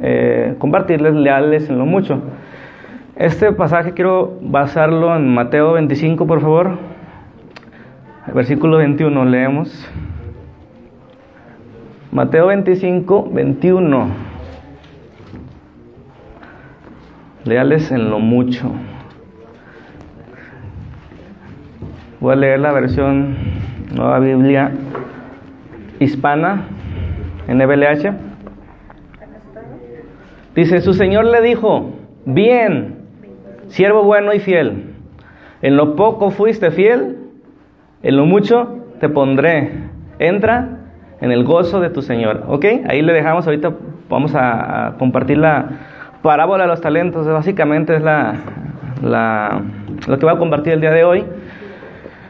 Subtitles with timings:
[0.00, 2.22] eh, compartirles leales en lo mucho.
[3.16, 6.78] Este pasaje quiero basarlo en Mateo 25, por favor.
[8.34, 9.90] Versículo 21, leemos.
[12.12, 14.08] Mateo 25, 21.
[17.44, 18.70] Leales en lo mucho.
[22.20, 23.36] Voy a leer la versión
[23.94, 24.72] Nueva Biblia
[25.98, 26.64] Hispana
[27.48, 28.29] NBLH.
[30.54, 31.90] Dice, su Señor le dijo,
[32.24, 33.06] bien,
[33.68, 34.94] siervo bueno y fiel,
[35.62, 37.18] en lo poco fuiste fiel,
[38.02, 39.90] en lo mucho te pondré.
[40.18, 40.80] Entra
[41.20, 42.44] en el gozo de tu Señor.
[42.48, 42.64] ¿Ok?
[42.88, 43.72] Ahí le dejamos, ahorita
[44.08, 45.68] vamos a, compartir la
[46.22, 47.26] parábola de los talentos.
[47.26, 48.34] Básicamente es la,
[49.02, 49.62] la,
[50.06, 51.24] lo que voy a compartir el día de hoy.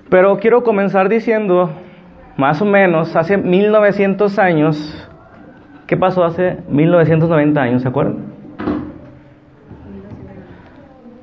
[0.08, 1.70] Pero quiero comenzar diciendo,
[2.36, 5.09] más o menos, hace 1900 años,
[5.90, 7.82] ¿qué pasó hace 1990 años?
[7.82, 8.18] ¿Se acuerdan?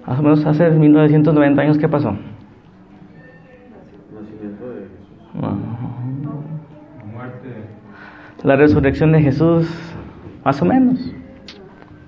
[0.05, 2.14] Más o menos hace 1990 años, ¿qué pasó?
[8.44, 9.69] La resurrección de Jesús,
[10.44, 11.13] más o menos.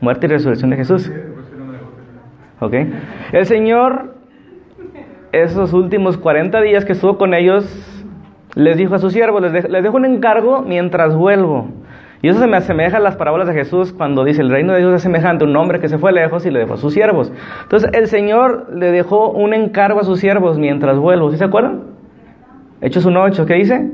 [0.02, 1.10] Muerte y resurrección de Jesús.
[2.60, 2.74] ¿Ok?
[3.32, 4.16] El Señor
[5.32, 7.66] esos últimos 40 días que estuvo con ellos,
[8.56, 11.79] les dijo a sus siervos, les, dejo un encargo mientras vuelvo.
[12.22, 14.80] Y eso se me asemeja a las parábolas de Jesús cuando dice, el reino de
[14.80, 16.94] Dios es semejante a un hombre que se fue lejos y le dejó a sus
[16.94, 17.32] siervos.
[17.64, 21.32] Entonces el Señor le dejó un encargo a sus siervos mientras vuelvo.
[21.32, 21.84] ¿Sí se acuerdan?
[22.82, 23.92] Hechos 1.8, ¿qué dice?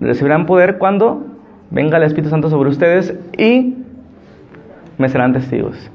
[0.00, 1.22] Recibirán poder cuando
[1.70, 3.76] venga el Espíritu Santo sobre ustedes y
[4.98, 5.90] me serán testigos.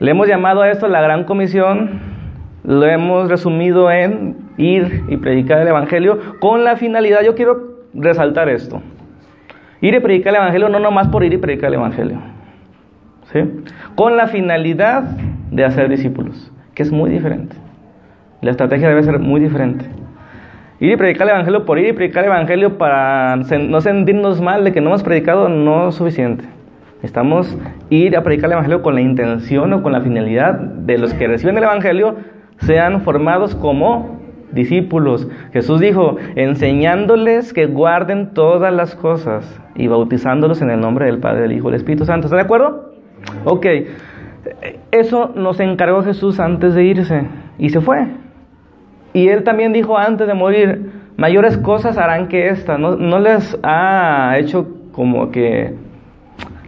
[0.00, 2.00] Le hemos llamado a esto la gran comisión,
[2.64, 7.65] lo hemos resumido en ir y predicar el Evangelio con la finalidad, yo quiero
[7.96, 8.82] resaltar esto,
[9.80, 12.18] ir y predicar el Evangelio no nomás por ir y predicar el Evangelio,
[13.32, 13.40] ¿sí?
[13.94, 15.02] con la finalidad
[15.50, 17.56] de hacer discípulos, que es muy diferente.
[18.42, 19.86] La estrategia debe ser muy diferente.
[20.78, 24.62] Ir y predicar el Evangelio por ir y predicar el Evangelio para no sentirnos mal
[24.62, 26.44] de que no hemos predicado no es suficiente.
[27.02, 27.56] Estamos
[27.88, 31.26] ir a predicar el Evangelio con la intención o con la finalidad de los que
[31.26, 32.16] reciben el Evangelio
[32.58, 34.15] sean formados como
[34.52, 35.28] discípulos.
[35.52, 41.42] Jesús dijo, enseñándoles que guarden todas las cosas y bautizándolos en el nombre del Padre,
[41.42, 42.26] del Hijo y del Espíritu Santo.
[42.26, 42.92] ¿Está de acuerdo?
[43.44, 43.66] Ok,
[44.90, 47.22] eso nos encargó Jesús antes de irse
[47.58, 48.06] y se fue.
[49.12, 52.78] Y él también dijo antes de morir, mayores cosas harán que esta.
[52.78, 55.74] No, no les ha hecho como que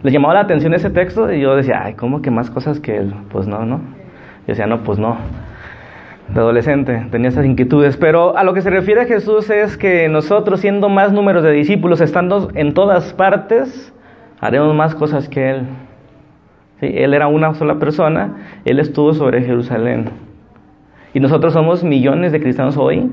[0.01, 2.97] le llamaba la atención ese texto y yo decía, ay, ¿cómo que más cosas que
[2.97, 3.13] él?
[3.31, 3.77] Pues no, ¿no?
[3.77, 5.17] Yo decía, no, pues no.
[6.33, 10.59] De adolescente tenía esas inquietudes, pero a lo que se refiere Jesús es que nosotros,
[10.59, 13.93] siendo más números de discípulos, estando en todas partes,
[14.39, 15.63] haremos más cosas que Él.
[16.79, 16.91] ¿Sí?
[16.93, 20.11] Él era una sola persona, Él estuvo sobre Jerusalén.
[21.13, 23.09] Y nosotros somos millones de cristianos hoy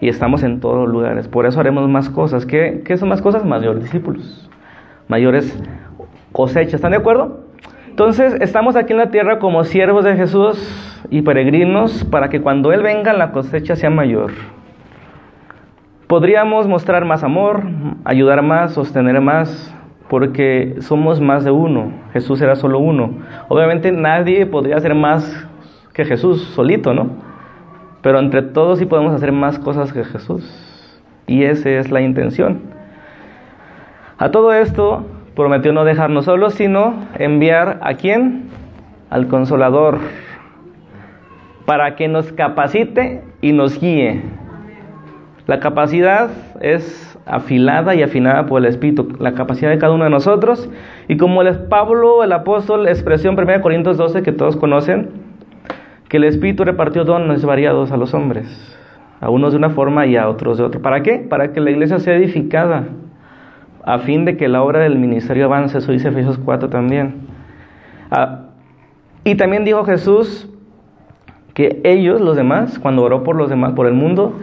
[0.00, 1.28] y estamos en todos lugares.
[1.28, 2.44] Por eso haremos más cosas.
[2.44, 3.44] ¿Qué, qué son más cosas?
[3.44, 4.46] Mayores discípulos
[5.08, 5.56] mayores
[6.32, 6.74] cosechas.
[6.74, 7.45] ¿Están de acuerdo?
[7.96, 12.70] Entonces, estamos aquí en la tierra como siervos de Jesús y peregrinos para que cuando
[12.74, 14.32] Él venga la cosecha sea mayor.
[16.06, 17.62] Podríamos mostrar más amor,
[18.04, 19.74] ayudar más, sostener más,
[20.10, 21.90] porque somos más de uno.
[22.12, 23.14] Jesús era solo uno.
[23.48, 25.48] Obviamente nadie podría hacer más
[25.94, 27.08] que Jesús solito, ¿no?
[28.02, 31.00] Pero entre todos sí podemos hacer más cosas que Jesús.
[31.26, 32.60] Y esa es la intención.
[34.18, 35.06] A todo esto
[35.36, 38.48] prometió no dejarnos solos, sino enviar a quién?
[39.10, 39.98] Al consolador,
[41.66, 44.22] para que nos capacite y nos guíe.
[45.46, 46.30] La capacidad
[46.60, 50.68] es afilada y afinada por el Espíritu, la capacidad de cada uno de nosotros.
[51.06, 55.10] Y como el Pablo, el apóstol, expresó en 1 Corintios 12, que todos conocen,
[56.08, 58.76] que el Espíritu repartió dones variados a los hombres,
[59.20, 60.80] a unos de una forma y a otros de otra.
[60.80, 61.18] ¿Para qué?
[61.18, 62.84] Para que la iglesia sea edificada
[63.86, 67.28] a fin de que la obra del ministerio avance, eso dice Efesios 4 también.
[68.10, 68.46] Ah,
[69.24, 70.48] y también dijo Jesús
[71.54, 74.40] que ellos, los demás, cuando oró por los demás, por el mundo,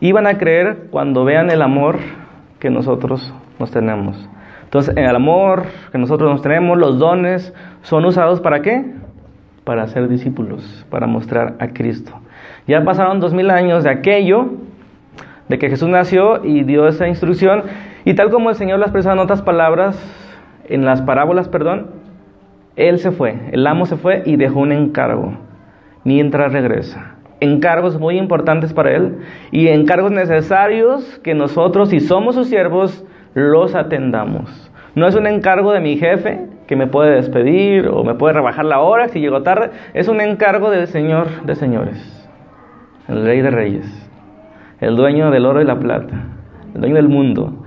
[0.00, 1.98] iban a creer cuando vean el amor
[2.58, 4.28] que nosotros nos tenemos.
[4.64, 8.92] Entonces, el amor que nosotros nos tenemos, los dones, son usados para qué?
[9.64, 12.12] Para ser discípulos, para mostrar a Cristo.
[12.66, 14.50] Ya pasaron dos mil años de aquello,
[15.48, 17.62] de que Jesús nació y dio esa instrucción,
[18.04, 19.96] y tal como el Señor lo expresa en otras palabras,
[20.68, 21.88] en las parábolas, perdón,
[22.76, 25.34] Él se fue, el amo se fue y dejó un encargo
[26.04, 27.16] mientras regresa.
[27.40, 29.18] Encargos muy importantes para Él
[29.50, 33.04] y encargos necesarios que nosotros, si somos sus siervos,
[33.34, 34.70] los atendamos.
[34.94, 38.64] No es un encargo de mi jefe que me puede despedir o me puede rebajar
[38.64, 39.70] la hora si llego tarde.
[39.94, 42.28] Es un encargo del Señor de señores,
[43.08, 44.10] el Rey de Reyes,
[44.80, 46.14] el dueño del oro y la plata,
[46.74, 47.61] el dueño del mundo,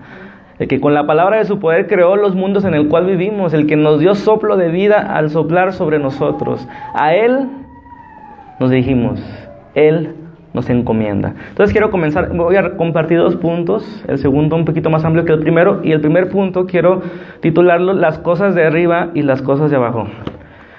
[0.59, 3.53] el que con la palabra de su poder creó los mundos en el cual vivimos,
[3.53, 6.65] el que nos dio soplo de vida al soplar sobre nosotros.
[6.93, 7.47] A Él
[8.59, 9.21] nos dijimos,
[9.73, 10.15] Él
[10.53, 11.33] nos encomienda.
[11.49, 15.33] Entonces quiero comenzar, voy a compartir dos puntos, el segundo un poquito más amplio que
[15.33, 17.01] el primero, y el primer punto quiero
[17.41, 20.07] titularlo Las cosas de arriba y las cosas de abajo.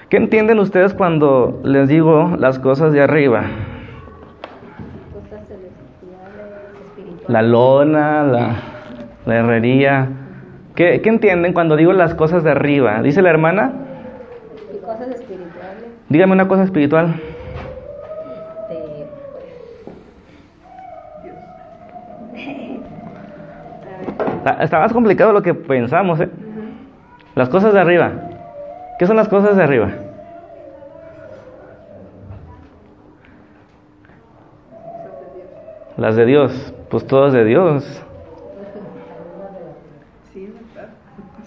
[0.09, 3.43] ¿Qué entienden ustedes cuando les digo las cosas de arriba?
[7.27, 8.55] La lona, la,
[9.27, 10.07] la herrería.
[10.73, 13.01] ¿Qué, ¿Qué, entienden cuando digo las cosas de arriba?
[13.01, 13.73] Dice la hermana.
[14.83, 15.83] Cosas espirituales.
[16.07, 17.13] Dígame una cosa espiritual.
[24.61, 26.29] Está más complicado lo que pensamos, ¿eh?
[27.35, 28.11] Las cosas de arriba.
[28.97, 29.89] ¿Qué son las cosas de arriba?
[35.97, 36.73] Las de Dios.
[36.89, 38.06] Pues todas de Dios.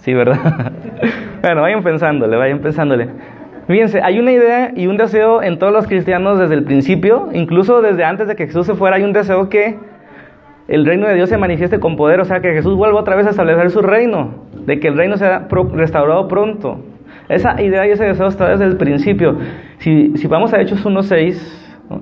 [0.01, 0.71] Sí, ¿verdad?
[1.41, 3.07] bueno, vayan pensándole, vayan pensándole.
[3.67, 7.81] Fíjense, hay una idea y un deseo en todos los cristianos desde el principio, incluso
[7.81, 9.77] desde antes de que Jesús se fuera, hay un deseo que
[10.67, 13.27] el reino de Dios se manifieste con poder, o sea, que Jesús vuelva otra vez
[13.27, 16.83] a establecer su reino, de que el reino sea restaurado pronto.
[17.29, 19.37] Esa idea y ese deseo está desde el principio.
[19.77, 22.01] Si, si vamos a Hechos 1.6,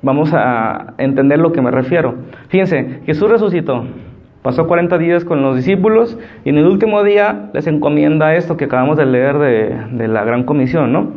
[0.00, 2.14] vamos a entender lo que me refiero.
[2.48, 3.84] Fíjense, Jesús resucitó,
[4.46, 8.66] pasó 40 días con los discípulos y en el último día les encomienda esto que
[8.66, 11.14] acabamos de leer de, la gran comisión, ¿no?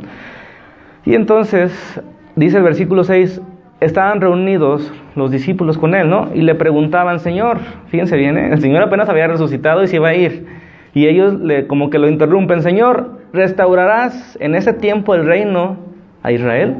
[1.06, 2.02] Y entonces
[2.36, 3.40] dice el versículo 6,
[3.82, 6.30] estaban reunidos los discípulos con él, ¿no?
[6.34, 7.60] Y le preguntaban, Señor,
[7.90, 8.50] fíjense bien, ¿eh?
[8.52, 10.48] el Señor apenas había resucitado y se iba a ir.
[10.96, 15.78] Y ellos le, como que lo interrumpen, Señor, ¿restaurarás en ese tiempo el reino
[16.24, 16.78] a Israel?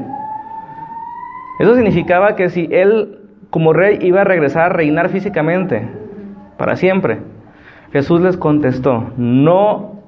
[1.60, 3.20] Eso significaba que si él
[3.50, 6.09] como rey iba a regresar a reinar físicamente
[6.60, 7.20] para siempre,
[7.90, 10.02] Jesús les contestó, no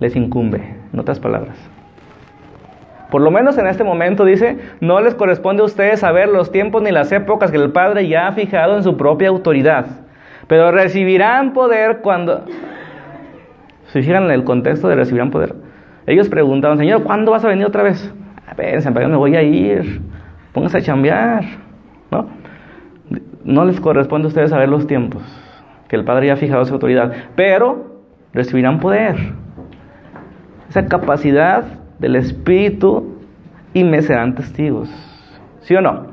[0.00, 1.56] les incumbe, en otras palabras.
[3.08, 6.82] Por lo menos en este momento dice, no les corresponde a ustedes saber los tiempos
[6.82, 9.86] ni las épocas que el Padre ya ha fijado en su propia autoridad,
[10.48, 12.44] pero recibirán poder cuando...
[13.92, 15.54] Si fijan el contexto de recibirán poder.
[16.08, 18.12] Ellos preguntaban, Señor, ¿cuándo vas a venir otra vez?
[18.44, 20.00] A ver, ¿para dónde voy a ir?
[20.52, 21.44] Pónganse a chambear,
[22.10, 22.26] ¿no?
[23.48, 25.22] No les corresponde a ustedes saber los tiempos
[25.88, 28.02] que el Padre ya ha fijado su autoridad, pero
[28.34, 29.16] recibirán poder.
[30.68, 31.64] Esa capacidad
[31.98, 33.16] del Espíritu
[33.72, 34.90] y me serán testigos.
[35.62, 36.08] ¿Sí o no?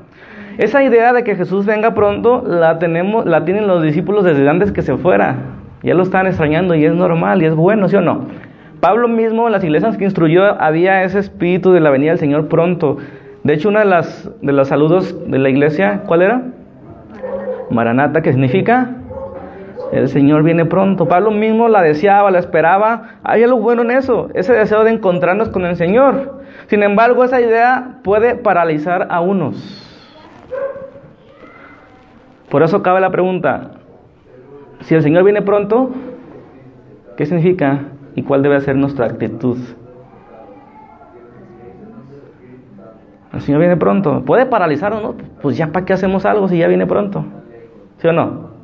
[0.58, 4.72] Esa idea de que Jesús venga pronto la tenemos, la tienen los discípulos desde antes
[4.72, 5.36] que se fuera.
[5.84, 8.28] Ya lo están extrañando y es normal y es bueno, ¿sí o no?
[8.80, 12.48] Pablo mismo en las iglesias que instruyó había ese espíritu de la venida del Señor
[12.48, 12.96] pronto.
[13.44, 16.55] De hecho, una de las de los saludos de la iglesia, ¿cuál era?
[17.70, 18.96] Maranata, que significa
[19.92, 21.08] el Señor viene pronto.
[21.08, 23.20] Pablo mismo la deseaba, la esperaba.
[23.24, 26.42] Hay algo bueno en eso, ese deseo de encontrarnos con el Señor.
[26.68, 29.82] Sin embargo, esa idea puede paralizar a unos.
[32.50, 33.72] Por eso cabe la pregunta,
[34.82, 35.90] si el Señor viene pronto,
[37.18, 37.80] ¿qué significa
[38.16, 39.58] y cuál debe ser nuestra actitud?
[43.34, 44.24] El Señor viene pronto.
[44.26, 45.02] ¿Puede paralizarnos?
[45.02, 45.16] No?
[45.42, 47.26] Pues ya para qué hacemos algo si ya viene pronto.
[47.98, 48.56] ¿Sí o no?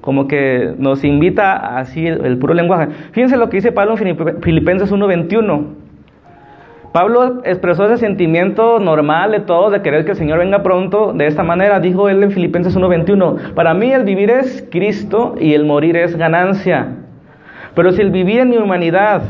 [0.00, 2.88] como que nos invita así el, puro lenguaje.
[3.12, 5.66] Fíjense lo que dice Pablo en Filipenses 1:21.
[6.92, 11.26] Pablo expresó ese sentimiento normal de todo, de querer que el Señor venga pronto, de
[11.26, 15.66] esta manera, dijo él en Filipenses 1:21, para mí el vivir es Cristo y el
[15.66, 16.88] morir es ganancia.
[17.74, 19.22] Pero si el vivir en mi humanidad,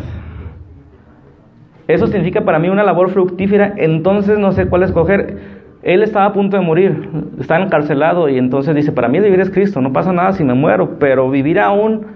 [1.88, 5.57] eso significa para mí una labor fructífera, entonces no sé cuál escoger.
[5.82, 7.08] Él estaba a punto de morir,
[7.38, 10.54] está encarcelado y entonces dice, para mí vivir es Cristo, no pasa nada si me
[10.54, 12.06] muero, pero vivir aún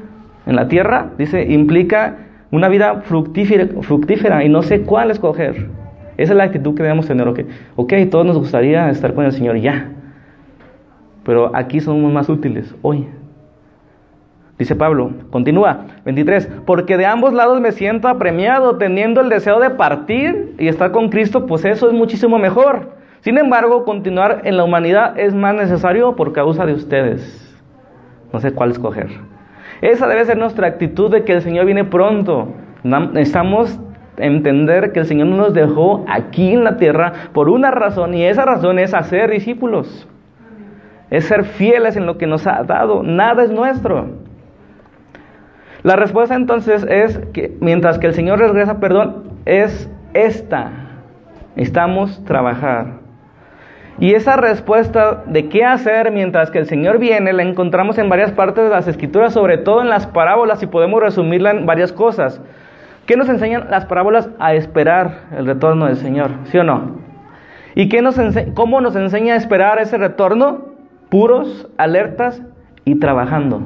[0.46, 2.16] en la tierra, dice, implica
[2.50, 5.68] una vida fructífera, y no sé cuál escoger.
[6.16, 7.40] Esa es la actitud que debemos tener, ok,
[7.76, 9.90] ok, todos nos gustaría estar con el Señor ya,
[11.24, 13.06] pero aquí somos más útiles hoy.
[14.58, 19.70] Dice Pablo, continúa, 23, porque de ambos lados me siento apremiado, teniendo el deseo de
[19.70, 23.01] partir y estar con Cristo, pues eso es muchísimo mejor.
[23.22, 27.56] Sin embargo, continuar en la humanidad es más necesario por causa de ustedes.
[28.32, 29.10] No sé cuál escoger.
[29.80, 32.48] Esa debe ser nuestra actitud de que el Señor viene pronto.
[32.82, 33.78] Necesitamos
[34.16, 38.44] entender que el Señor nos dejó aquí en la tierra por una razón y esa
[38.44, 40.08] razón es hacer discípulos.
[41.08, 43.04] Es ser fieles en lo que nos ha dado.
[43.04, 44.16] Nada es nuestro.
[45.84, 50.72] La respuesta entonces es que mientras que el Señor regresa perdón, es esta.
[51.54, 53.01] Necesitamos trabajar.
[54.02, 58.32] Y esa respuesta de qué hacer mientras que el Señor viene la encontramos en varias
[58.32, 62.40] partes de las escrituras, sobre todo en las parábolas, y podemos resumirla en varias cosas.
[63.06, 64.28] ¿Qué nos enseñan las parábolas?
[64.40, 66.96] A esperar el retorno del Señor, ¿sí o no?
[67.76, 68.18] ¿Y qué nos
[68.54, 70.72] cómo nos enseña a esperar ese retorno?
[71.08, 72.42] Puros, alertas
[72.84, 73.62] y trabajando.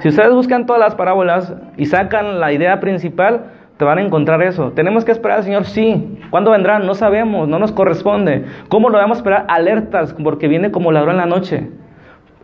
[0.00, 4.40] Si ustedes buscan todas las parábolas y sacan la idea principal, te van a encontrar
[4.42, 4.70] eso.
[4.72, 5.64] ¿Tenemos que esperar al Señor?
[5.64, 6.20] Sí.
[6.30, 6.78] ¿Cuándo vendrá?
[6.78, 8.44] No sabemos, no nos corresponde.
[8.68, 9.44] ¿Cómo lo vamos a esperar?
[9.48, 11.70] Alertas, porque viene como ladrón en la noche.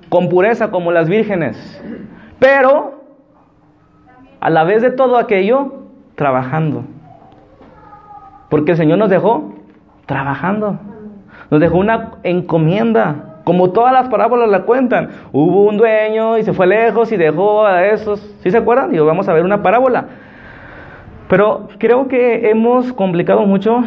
[0.08, 1.82] Con pureza, como las vírgenes.
[2.40, 3.04] Pero,
[4.40, 5.84] a la vez de todo aquello,
[6.16, 6.84] trabajando.
[8.48, 9.54] Porque el Señor nos dejó
[10.06, 10.80] trabajando.
[11.50, 13.36] Nos dejó una encomienda.
[13.44, 15.10] Como todas las parábolas la cuentan.
[15.30, 18.18] Hubo un dueño y se fue lejos y dejó a esos.
[18.42, 18.92] ¿Sí se acuerdan?
[18.92, 20.06] Y vamos a ver una parábola.
[21.30, 23.84] Pero creo que hemos complicado mucho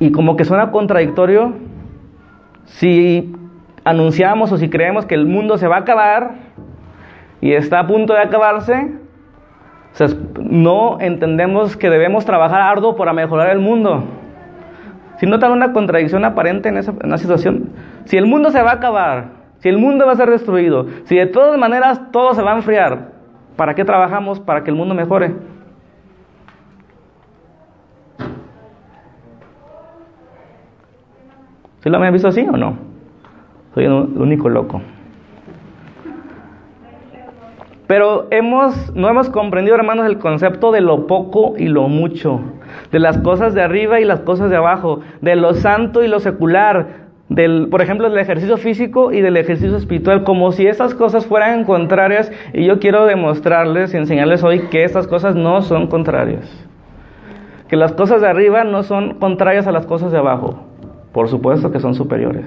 [0.00, 1.52] y como que suena contradictorio
[2.64, 3.32] si
[3.84, 6.32] anunciamos o si creemos que el mundo se va a acabar
[7.40, 8.94] y está a punto de acabarse,
[10.40, 14.02] no entendemos que debemos trabajar arduo para mejorar el mundo.
[15.18, 17.70] Si notan una contradicción aparente en esa, en esa situación,
[18.06, 21.14] si el mundo se va a acabar, si el mundo va a ser destruido, si
[21.14, 23.12] de todas maneras todo se va a enfriar,
[23.54, 25.49] ¿para qué trabajamos para que el mundo mejore?
[31.82, 32.76] ¿Sí lo habían visto así o no?
[33.74, 34.82] Soy el único loco.
[37.86, 42.40] Pero hemos, no hemos comprendido, hermanos, el concepto de lo poco y lo mucho,
[42.92, 46.20] de las cosas de arriba y las cosas de abajo, de lo santo y lo
[46.20, 51.26] secular, del, por ejemplo, del ejercicio físico y del ejercicio espiritual, como si esas cosas
[51.26, 52.30] fueran contrarias.
[52.52, 56.68] Y yo quiero demostrarles y enseñarles hoy que estas cosas no son contrarias.
[57.68, 60.69] Que las cosas de arriba no son contrarias a las cosas de abajo.
[61.12, 62.44] Por supuesto que son superiores,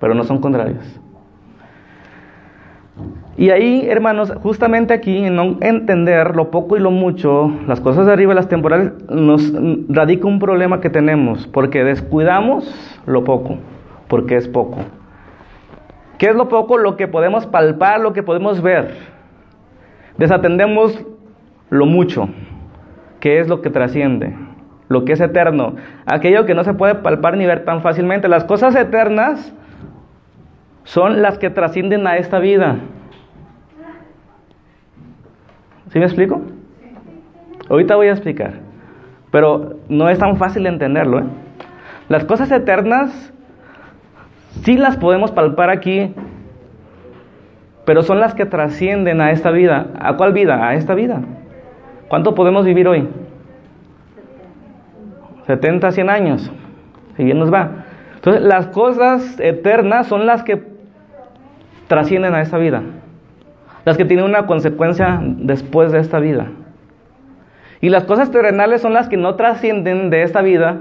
[0.00, 1.00] pero no son contrarios.
[3.36, 8.06] Y ahí, hermanos, justamente aquí, en no entender lo poco y lo mucho, las cosas
[8.06, 9.52] de arriba las temporales, nos
[9.88, 13.58] radica un problema que tenemos, porque descuidamos lo poco,
[14.08, 14.78] porque es poco.
[16.16, 16.78] ¿Qué es lo poco?
[16.78, 18.94] Lo que podemos palpar, lo que podemos ver.
[20.16, 21.04] Desatendemos
[21.68, 22.30] lo mucho,
[23.20, 24.45] que es lo que trasciende
[24.88, 25.74] lo que es eterno,
[26.06, 28.28] aquello que no se puede palpar ni ver tan fácilmente.
[28.28, 29.52] Las cosas eternas
[30.84, 32.76] son las que trascienden a esta vida.
[35.88, 36.40] ¿Sí me explico?
[37.68, 38.54] Ahorita voy a explicar,
[39.30, 41.20] pero no es tan fácil entenderlo.
[41.20, 41.24] ¿eh?
[42.08, 43.32] Las cosas eternas
[44.62, 46.14] sí las podemos palpar aquí,
[47.84, 49.88] pero son las que trascienden a esta vida.
[49.98, 50.68] ¿A cuál vida?
[50.68, 51.20] A esta vida.
[52.08, 53.08] ¿Cuánto podemos vivir hoy?
[55.46, 56.52] 70, 100 años,
[57.16, 57.84] si bien nos va.
[58.16, 60.62] Entonces, las cosas eternas son las que
[61.86, 62.82] trascienden a esta vida,
[63.84, 66.48] las que tienen una consecuencia después de esta vida.
[67.80, 70.78] Y las cosas terrenales son las que no trascienden de esta vida.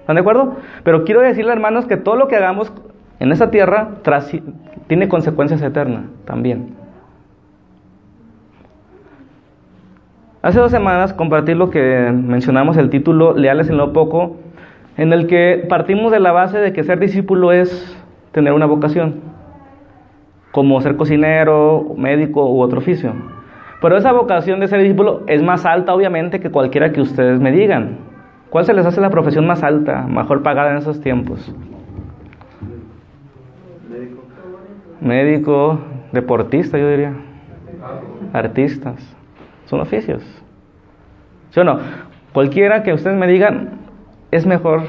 [0.00, 0.56] ¿Están de acuerdo?
[0.84, 2.72] Pero quiero decirle, hermanos, que todo lo que hagamos
[3.18, 3.88] en esta tierra
[4.86, 6.85] tiene consecuencias eternas también.
[10.42, 14.36] Hace dos semanas compartí lo que mencionamos, el título Leales en lo poco,
[14.96, 17.96] en el que partimos de la base de que ser discípulo es
[18.32, 19.20] tener una vocación,
[20.52, 23.12] como ser cocinero, médico u otro oficio.
[23.80, 27.50] Pero esa vocación de ser discípulo es más alta, obviamente, que cualquiera que ustedes me
[27.50, 27.98] digan.
[28.50, 31.54] ¿Cuál se les hace la profesión más alta, mejor pagada en esos tiempos?
[33.90, 34.22] Médico.
[35.00, 35.78] Médico,
[36.12, 37.14] deportista, yo diría.
[38.32, 39.15] Artistas.
[39.66, 40.22] Son oficios.
[41.50, 41.78] ¿Sí o no?
[42.32, 43.70] Cualquiera que ustedes me digan,
[44.30, 44.82] es mejor,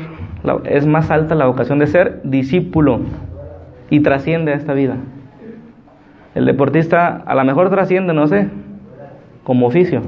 [0.66, 3.02] es más alta la vocación de ser discípulo
[3.90, 4.96] y trasciende a esta vida.
[6.36, 8.48] El deportista a lo mejor trasciende, no sé,
[9.44, 10.02] como oficio.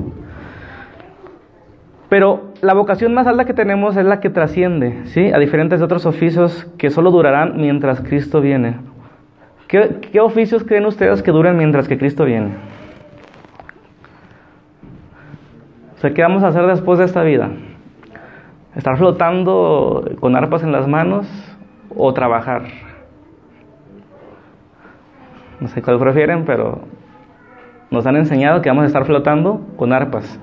[2.09, 5.31] Pero la vocación más alta que tenemos es la que trasciende, ¿sí?
[5.31, 8.77] A diferentes otros oficios que solo durarán mientras Cristo viene.
[9.67, 12.49] ¿Qué, ¿Qué, oficios creen ustedes que duran mientras que Cristo viene?
[15.99, 17.49] O sea, ¿qué vamos a hacer después de esta vida?
[18.73, 21.27] ¿Estar flotando con arpas en las manos
[21.93, 22.61] o trabajar?
[25.59, 26.79] No sé cuál prefieren, pero
[27.91, 30.39] nos han enseñado que vamos a estar flotando con arpas.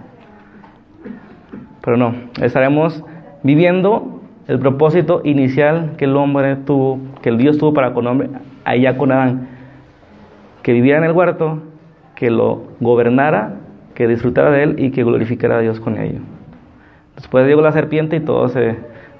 [1.80, 3.02] Pero no, estaremos
[3.42, 8.28] viviendo el propósito inicial que el hombre tuvo, que el Dios tuvo para con hombre
[8.66, 9.48] allá con Adán.
[10.62, 11.62] que viviera en el huerto,
[12.14, 13.54] que lo gobernara,
[13.96, 16.20] que disfrutara de él y que glorificara a Dios con ello.
[17.16, 18.76] Después llegó la serpiente y todo se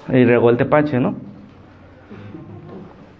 [0.09, 1.15] y regó el tepache, ¿no?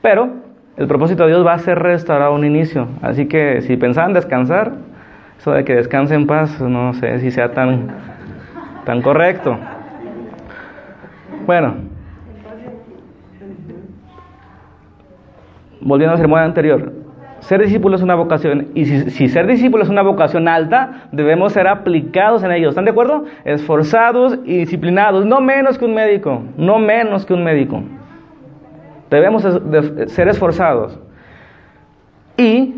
[0.01, 0.29] Pero
[0.77, 2.87] el propósito de Dios va a ser restaurar un inicio.
[3.01, 4.73] Así que si pensaban descansar,
[5.37, 7.87] eso de que descanse en paz, no sé si sea tan,
[8.85, 9.57] tan correcto.
[11.45, 11.75] Bueno,
[15.81, 16.93] volviendo al sermón anterior,
[17.39, 21.67] ser discípulo es una vocación y si, ser discípulo es una vocación alta, debemos ser
[21.67, 22.69] aplicados en ello.
[22.69, 23.25] ¿Están de acuerdo?
[23.45, 27.83] Esforzados y disciplinados, no menos que un médico, no menos que un médico.
[29.09, 29.43] Debemos
[30.07, 30.99] ser esforzados.
[32.37, 32.75] Y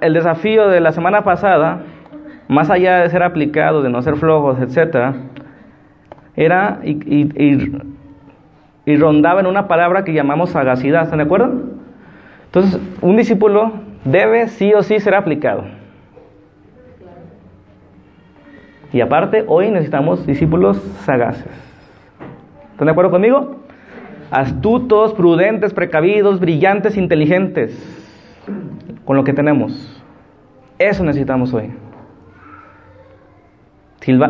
[0.00, 1.82] el desafío de la semana pasada,
[2.48, 5.14] más allá de ser aplicados, de no ser flojos, etc.,
[6.36, 7.80] era y, y,
[8.86, 11.04] y, rondaba en una palabra que llamamos sagacidad.
[11.04, 11.52] ¿Están de acuerdo?
[12.54, 13.72] Entonces, un discípulo
[14.04, 15.64] debe sí o sí ser aplicado.
[18.92, 21.50] Y aparte, hoy necesitamos discípulos sagaces.
[22.70, 23.56] ¿Están de acuerdo conmigo?
[24.30, 27.76] Astutos, prudentes, precavidos, brillantes, inteligentes,
[29.04, 30.00] con lo que tenemos.
[30.78, 31.72] Eso necesitamos hoy.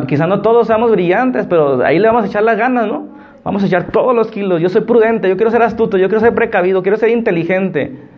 [0.07, 3.07] Quizá no todos seamos brillantes, pero ahí le vamos a echar las ganas, ¿no?
[3.43, 4.61] Vamos a echar todos los kilos.
[4.61, 8.14] Yo soy prudente, yo quiero ser astuto, yo quiero ser precavido, quiero ser inteligente.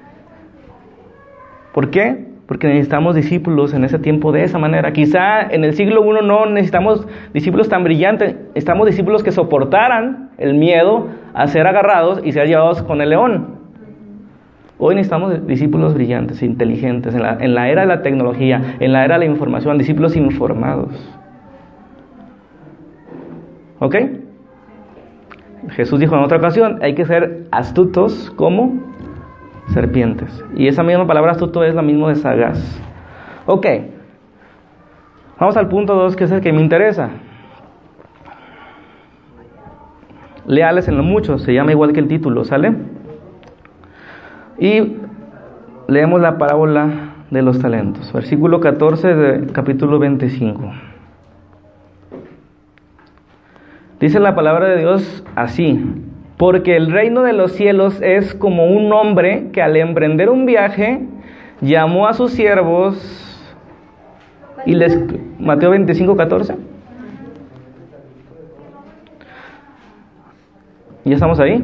[1.77, 2.25] ¿Por qué?
[2.48, 4.93] Porque necesitamos discípulos en ese tiempo de esa manera.
[4.93, 10.55] Quizá en el siglo I no necesitamos discípulos tan brillantes, estamos discípulos que soportaran el
[10.55, 11.05] miedo
[11.36, 13.60] a ser agarrados y ser llevados con el león.
[14.79, 19.05] Hoy necesitamos discípulos brillantes, inteligentes, en la, en la era de la tecnología, en la
[19.05, 21.15] era de la información, discípulos informados.
[23.77, 23.96] ¿Ok?
[25.69, 28.87] Jesús dijo en otra ocasión, hay que ser astutos como
[29.68, 30.44] serpientes.
[30.56, 32.82] Y esa misma palabra astuto es la misma de sagaz.
[33.46, 33.66] Ok,
[35.40, 37.10] vamos al punto 2 que es el que me interesa.
[40.46, 42.74] Leales en lo mucho, se llama igual que el título, ¿sale?
[44.60, 44.98] Y
[45.88, 50.72] leemos la parábola de los talentos, versículo 14 de capítulo 25.
[54.00, 55.84] Dice la palabra de Dios así,
[56.38, 61.02] porque el reino de los cielos es como un hombre que al emprender un viaje
[61.62, 63.44] llamó a sus siervos
[64.66, 64.98] y les...
[65.40, 66.56] Mateo 25, 14.
[71.06, 71.64] ¿Ya estamos ahí?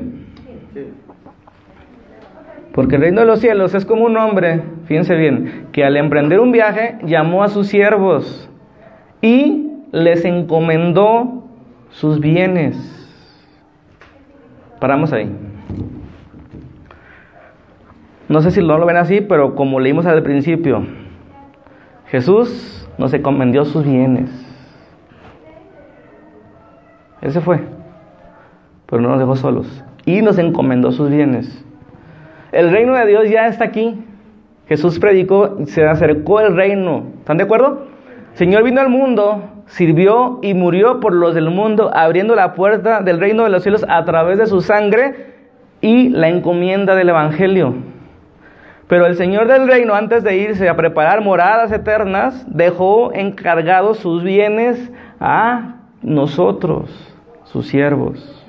[2.72, 6.40] Porque el reino de los cielos es como un hombre, fíjense bien, que al emprender
[6.40, 8.50] un viaje llamó a sus siervos
[9.22, 11.44] y les encomendó
[11.90, 13.03] sus bienes.
[14.84, 15.34] Paramos ahí.
[18.28, 20.84] No sé si no lo ven así, pero como leímos al principio,
[22.08, 24.30] Jesús nos encomendó sus bienes.
[27.22, 27.62] Él se fue,
[28.86, 29.86] pero no nos dejó solos.
[30.06, 31.64] Y nos encomendó sus bienes.
[32.52, 34.04] El reino de Dios ya está aquí.
[34.68, 37.06] Jesús predicó, se acercó el reino.
[37.20, 37.88] ¿Están de acuerdo?
[38.34, 39.44] Señor vino al mundo
[39.74, 43.84] sirvió y murió por los del mundo, abriendo la puerta del reino de los cielos
[43.90, 45.34] a través de su sangre
[45.82, 47.74] y la encomienda del Evangelio.
[48.88, 54.22] Pero el Señor del reino, antes de irse a preparar moradas eternas, dejó encargados sus
[54.22, 56.92] bienes a nosotros,
[57.46, 58.46] sus siervos.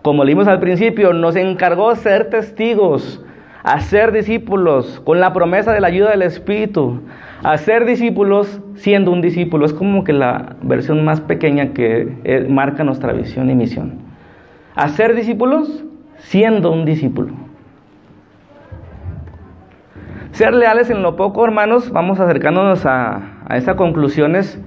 [0.00, 3.22] Como leímos al principio, nos encargó ser testigos,
[3.64, 7.00] a ser discípulos, con la promesa de la ayuda del Espíritu,
[7.42, 9.64] a ser discípulos siendo un discípulo.
[9.64, 13.94] Es como que la versión más pequeña que eh, marca nuestra visión y misión.
[14.74, 15.82] A ser discípulos
[16.18, 17.32] siendo un discípulo.
[20.32, 24.60] Ser leales en lo poco, hermanos, vamos acercándonos a, a esas conclusiones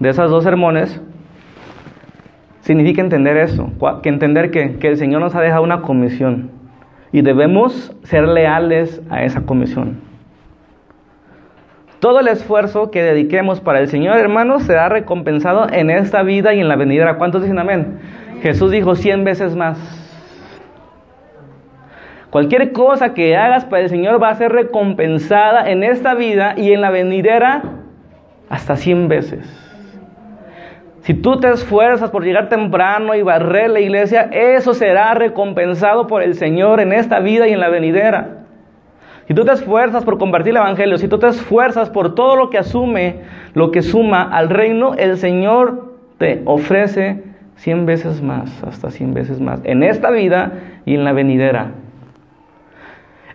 [0.00, 1.00] de esas dos sermones.
[2.62, 3.70] Significa entender eso,
[4.02, 6.61] que entender que, que el Señor nos ha dejado una comisión
[7.12, 10.00] y debemos ser leales a esa comisión.
[12.00, 16.60] Todo el esfuerzo que dediquemos para el Señor, hermanos, será recompensado en esta vida y
[16.60, 17.16] en la venidera.
[17.16, 18.00] ¿Cuántos dicen amén?
[18.42, 19.78] Jesús dijo cien veces más.
[22.30, 26.72] Cualquier cosa que hagas para el Señor va a ser recompensada en esta vida y
[26.72, 27.62] en la venidera
[28.48, 29.71] hasta cien veces.
[31.02, 36.22] Si tú te esfuerzas por llegar temprano y barrer la iglesia, eso será recompensado por
[36.22, 38.44] el Señor en esta vida y en la venidera.
[39.26, 42.50] Si tú te esfuerzas por compartir el Evangelio, si tú te esfuerzas por todo lo
[42.50, 43.20] que asume,
[43.54, 47.24] lo que suma al reino, el Señor te ofrece
[47.56, 50.52] cien veces más, hasta cien veces más, en esta vida
[50.84, 51.72] y en la venidera.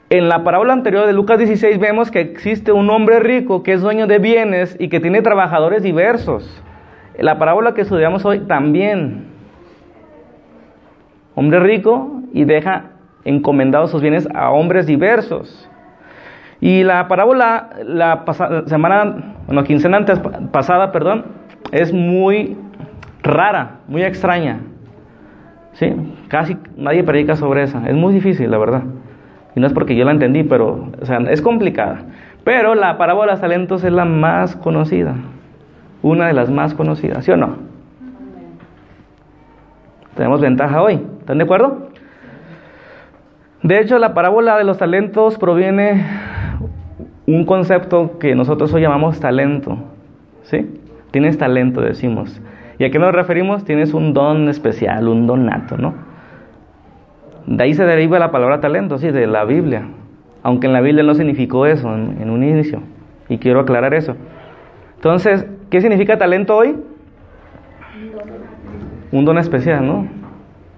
[0.09, 3.81] En la parábola anterior de Lucas 16 vemos que existe un hombre rico que es
[3.81, 6.63] dueño de bienes y que tiene trabajadores diversos.
[7.17, 9.25] La parábola que estudiamos hoy también.
[11.35, 12.91] Hombre rico y deja
[13.25, 15.69] encomendados sus bienes a hombres diversos.
[16.59, 18.23] Y la parábola, la
[18.65, 20.19] semana, bueno, quincena antes,
[20.51, 21.25] pasada, perdón,
[21.71, 22.57] es muy
[23.21, 24.59] rara, muy extraña.
[25.73, 25.93] ¿Sí?
[26.27, 27.87] Casi nadie predica sobre esa.
[27.87, 28.83] Es muy difícil, la verdad.
[29.55, 32.01] Y no es porque yo la entendí, pero o sea, es complicada.
[32.43, 35.15] Pero la parábola de los talentos es la más conocida.
[36.01, 37.57] Una de las más conocidas, ¿sí o no?
[40.15, 40.99] Tenemos ventaja hoy.
[41.19, 41.89] ¿Están de acuerdo?
[43.61, 46.05] De hecho, la parábola de los talentos proviene
[47.27, 49.77] un concepto que nosotros hoy llamamos talento.
[50.43, 50.79] ¿Sí?
[51.11, 52.41] Tienes talento, decimos.
[52.79, 53.63] ¿Y a qué nos referimos?
[53.65, 55.93] Tienes un don especial, un donato, ¿no?
[57.45, 59.87] De ahí se deriva la palabra talento, sí, de la Biblia.
[60.43, 62.81] Aunque en la Biblia no significó eso en, en un inicio.
[63.29, 64.15] Y quiero aclarar eso.
[64.97, 66.75] Entonces, ¿qué significa talento hoy?
[69.11, 70.07] Un don especial, ¿no?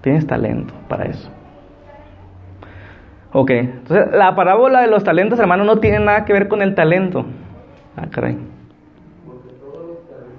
[0.02, 1.30] Tienes talento para eso.
[3.32, 6.74] Ok, entonces la parábola de los talentos, hermano, no tiene nada que ver con el
[6.74, 7.24] talento.
[7.96, 8.36] Ah, caray.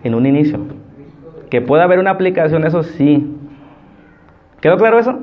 [0.04, 0.60] En un inicio.
[1.50, 3.36] Que pueda haber una aplicación, eso sí.
[4.62, 5.20] ¿Quedó claro eso?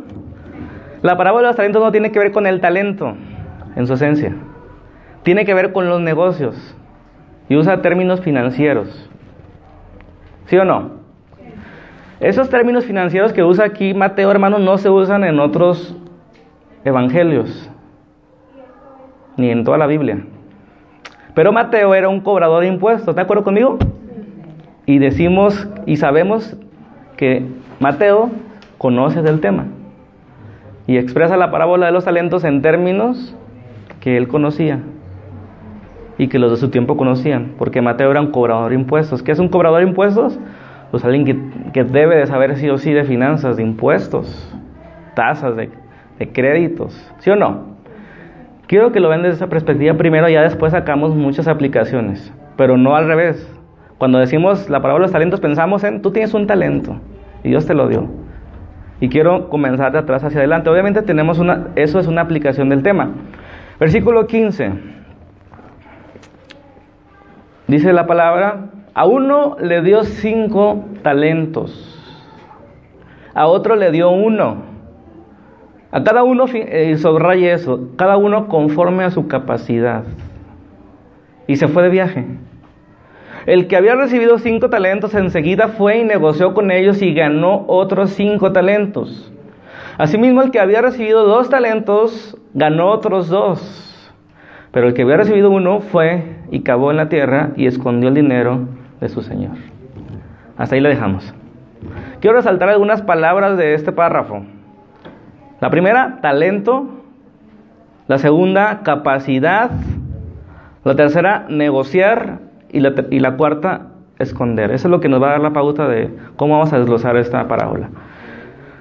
[1.02, 3.14] La parábola de los talentos no tiene que ver con el talento,
[3.76, 4.34] en su esencia.
[5.22, 6.74] Tiene que ver con los negocios.
[7.48, 9.08] Y usa términos financieros.
[10.46, 10.98] ¿Sí o no?
[12.20, 15.96] Esos términos financieros que usa aquí Mateo, hermano, no se usan en otros
[16.84, 17.70] evangelios,
[19.36, 20.24] ni en toda la Biblia.
[21.34, 23.78] Pero Mateo era un cobrador de impuestos, ¿de acuerdo conmigo?
[24.86, 26.56] Y decimos y sabemos
[27.16, 27.46] que
[27.78, 28.30] Mateo
[28.78, 29.66] conoce del tema
[30.88, 33.36] y expresa la parábola de los talentos en términos
[34.00, 34.80] que él conocía
[36.18, 39.22] y que los de su tiempo conocían, porque Mateo era un cobrador de impuestos.
[39.22, 40.38] ¿Qué es un cobrador de impuestos?
[40.90, 44.54] Pues alguien que, que debe de saber sí o sí de finanzas, de impuestos,
[45.14, 45.70] tasas, de
[46.18, 47.78] de créditos, ¿sí o no?
[48.66, 52.96] Quiero que lo vean desde esa perspectiva primero, ya después sacamos muchas aplicaciones, pero no
[52.96, 53.50] al revés.
[53.96, 57.00] Cuando decimos la palabra los talentos, pensamos en tú tienes un talento
[57.42, 58.06] y Dios te lo dio.
[59.00, 60.68] Y quiero comenzar de atrás hacia adelante.
[60.70, 63.10] Obviamente tenemos una, eso es una aplicación del tema.
[63.78, 64.97] Versículo 15.
[67.68, 71.94] Dice la palabra, a uno le dio cinco talentos,
[73.34, 74.68] a otro le dio uno
[75.90, 80.04] a cada uno, eh, subraye eso, cada uno conforme a su capacidad.
[81.46, 82.26] Y se fue de viaje.
[83.46, 88.10] El que había recibido cinco talentos enseguida fue y negoció con ellos y ganó otros
[88.10, 89.32] cinco talentos.
[89.96, 93.87] Asimismo, el que había recibido dos talentos ganó otros dos.
[94.72, 98.14] Pero el que había recibido uno fue y cavó en la tierra y escondió el
[98.14, 98.60] dinero
[99.00, 99.56] de su señor.
[100.56, 101.34] Hasta ahí lo dejamos.
[102.20, 104.42] Quiero resaltar algunas palabras de este párrafo.
[105.60, 106.86] La primera, talento.
[108.08, 109.70] La segunda, capacidad.
[110.84, 112.40] La tercera, negociar.
[112.70, 113.86] Y la, y la cuarta,
[114.18, 114.72] esconder.
[114.72, 117.16] Eso es lo que nos va a dar la pauta de cómo vamos a desglosar
[117.16, 117.88] esta parábola.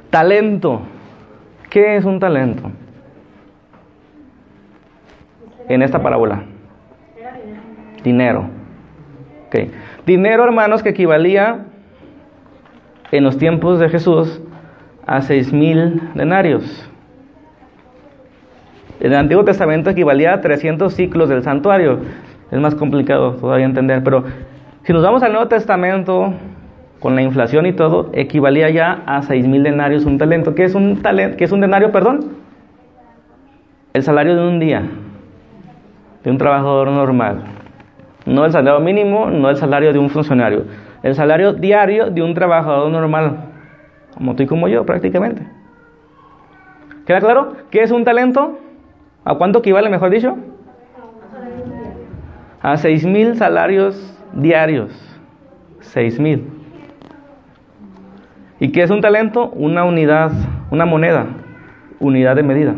[0.10, 0.82] Talento.
[1.70, 2.72] ¿Qué es un talento?
[5.70, 6.44] En esta parábola.
[8.04, 8.50] Dinero.
[9.48, 9.72] Okay.
[10.06, 11.66] Dinero, hermanos, que equivalía
[13.12, 14.42] en los tiempos de Jesús
[15.06, 16.90] a seis mil denarios.
[19.00, 22.00] En el Antiguo Testamento equivalía a 300 ciclos del santuario.
[22.52, 24.24] Es más complicado todavía entender, pero
[24.84, 26.34] si nos vamos al Nuevo Testamento,
[27.00, 30.56] con la inflación y todo, equivalía ya a seis mil denarios un talento.
[30.56, 31.38] ¿Qué es un, talento?
[31.38, 32.38] ¿Qué es un denario, perdón?
[33.94, 34.84] El salario de un día,
[36.28, 37.42] de un trabajador normal.
[38.26, 40.66] No el salario mínimo, no el salario de un funcionario.
[41.02, 43.46] El salario diario de un trabajador normal
[44.14, 45.48] como tú y como yo prácticamente.
[47.06, 47.54] ¿Queda claro?
[47.72, 48.60] ¿Qué es un talento?
[49.24, 50.36] ¿A cuánto equivale, mejor dicho?
[52.62, 53.96] A seis mil salarios
[54.34, 54.92] diarios.
[55.80, 56.46] Seis mil.
[58.60, 59.50] ¿Y qué es un talento?
[59.52, 60.34] Una unidad,
[60.72, 61.26] una moneda,
[62.02, 62.76] unidad de medida.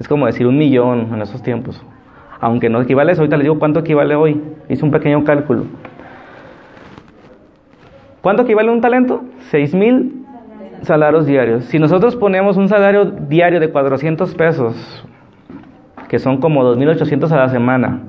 [0.00, 1.86] Es como decir un millón en esos tiempos.
[2.40, 4.40] Aunque no equivale eso, ahorita les digo cuánto equivale hoy.
[4.68, 5.64] Hice un pequeño cálculo.
[8.20, 9.22] ¿Cuánto equivale un talento?
[9.50, 10.24] Seis mil
[10.82, 11.64] salarios diarios.
[11.64, 15.04] Si nosotros ponemos un salario diario de 400 pesos,
[16.08, 18.00] que son como 2.800 a la semana,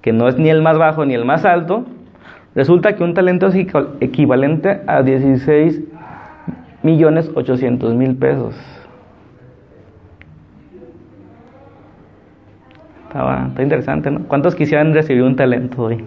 [0.00, 1.84] que no es ni el más bajo ni el más alto,
[2.54, 3.54] resulta que un talento es
[4.00, 5.82] equivalente a 16
[6.82, 8.75] millones 800 mil pesos.
[13.16, 14.28] Estaba, está interesante, ¿no?
[14.28, 16.04] ¿Cuántos quisieran recibir un talento hoy?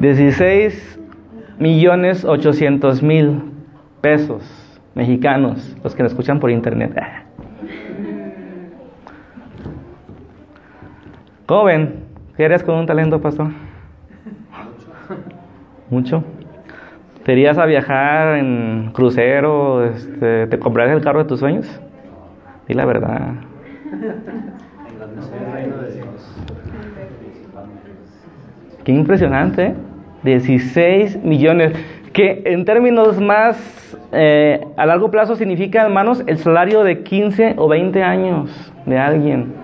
[0.00, 0.98] 16
[1.60, 3.42] millones 800 mil
[4.00, 4.42] pesos
[4.96, 7.00] mexicanos, los que nos escuchan por internet.
[11.46, 11.94] ¿Cómo ven?
[12.36, 13.52] ¿Qué harías con un talento, pastor?
[15.90, 16.24] Mucho.
[17.22, 19.84] ¿Te irías a viajar en crucero?
[19.84, 21.80] Este, ¿Te comprarías el carro de tus sueños?
[22.66, 23.34] Di la verdad.
[28.84, 29.74] Qué impresionante, ¿eh?
[30.22, 31.72] 16 millones,
[32.12, 37.68] que en términos más eh, a largo plazo significa, hermanos, el salario de 15 o
[37.68, 39.54] 20 años de alguien.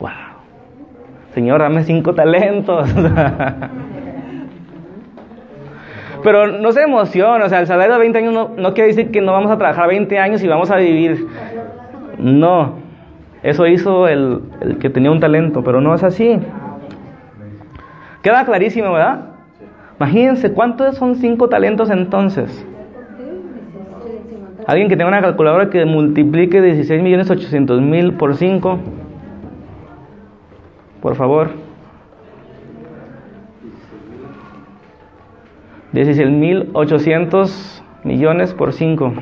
[0.00, 0.10] Wow.
[1.34, 2.88] Señor, dame cinco talentos.
[6.22, 9.10] Pero no se emociona, o sea, el salario de 20 años no, no quiere decir
[9.10, 11.26] que no vamos a trabajar 20 años y vamos a vivir.
[12.18, 12.74] No,
[13.42, 16.38] eso hizo el, el, que tenía un talento, pero no es así.
[18.22, 19.20] Queda clarísimo, ¿verdad?
[19.98, 22.66] Imagínense, ¿cuántos son cinco talentos entonces?
[24.66, 28.78] Alguien que tenga una calculadora que multiplique 16 millones 800 mil por 5.
[31.00, 31.67] Por favor.
[35.98, 39.14] 16 mil 800 millones por 5.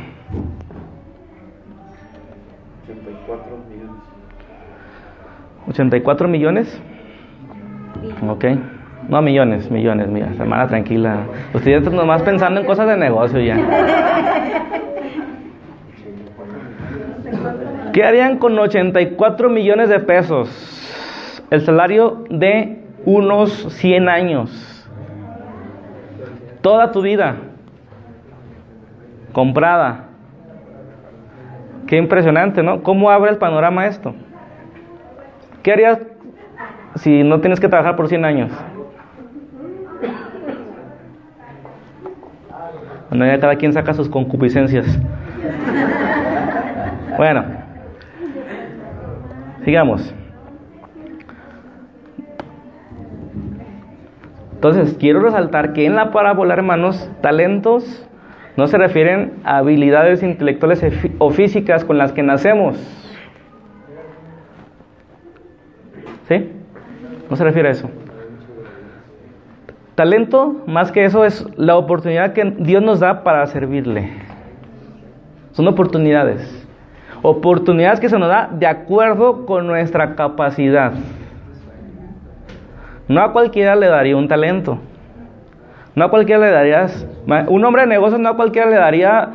[5.71, 6.83] 84 millones.
[8.29, 8.45] Ok.
[9.09, 11.21] No, millones, millones, mira, hermana tranquila.
[11.55, 13.57] Usted ya está nomás pensando en cosas de negocio ya.
[17.95, 20.51] ¿Qué harían con 84 millones de pesos?
[21.51, 24.76] El salario de unos 100 años.
[26.67, 27.37] Toda tu vida.
[29.31, 30.07] Comprada.
[31.87, 32.83] Qué impresionante, ¿no?
[32.83, 34.17] ¿Cómo abre el panorama esto?
[35.63, 36.01] ¿Qué harías
[36.97, 38.53] si no tienes que trabajar por 100 años?
[43.11, 44.99] Bueno, ya cada quien saca sus concupiscencias.
[47.17, 47.45] Bueno,
[49.65, 50.13] sigamos.
[54.57, 58.09] Entonces, quiero resaltar que en la parábola, hermanos, talentos
[58.57, 60.83] no se refieren a habilidades intelectuales
[61.19, 62.77] o físicas con las que nacemos.
[66.27, 66.53] ¿Sí?
[67.29, 67.91] No se refiere a eso.
[69.95, 74.11] Talento, más que eso, es la oportunidad que Dios nos da para servirle.
[75.53, 76.67] Son oportunidades.
[77.21, 80.95] Oportunidades que se nos da de acuerdo con nuestra capacidad.
[83.09, 84.79] No a cualquiera le daría un talento.
[85.95, 87.07] No a cualquiera le darías.
[87.49, 89.31] Un hombre de negocios no a cualquiera le daría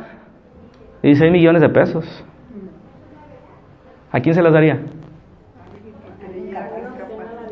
[1.02, 2.24] 16 millones de pesos.
[4.10, 4.78] ¿A quién se los daría?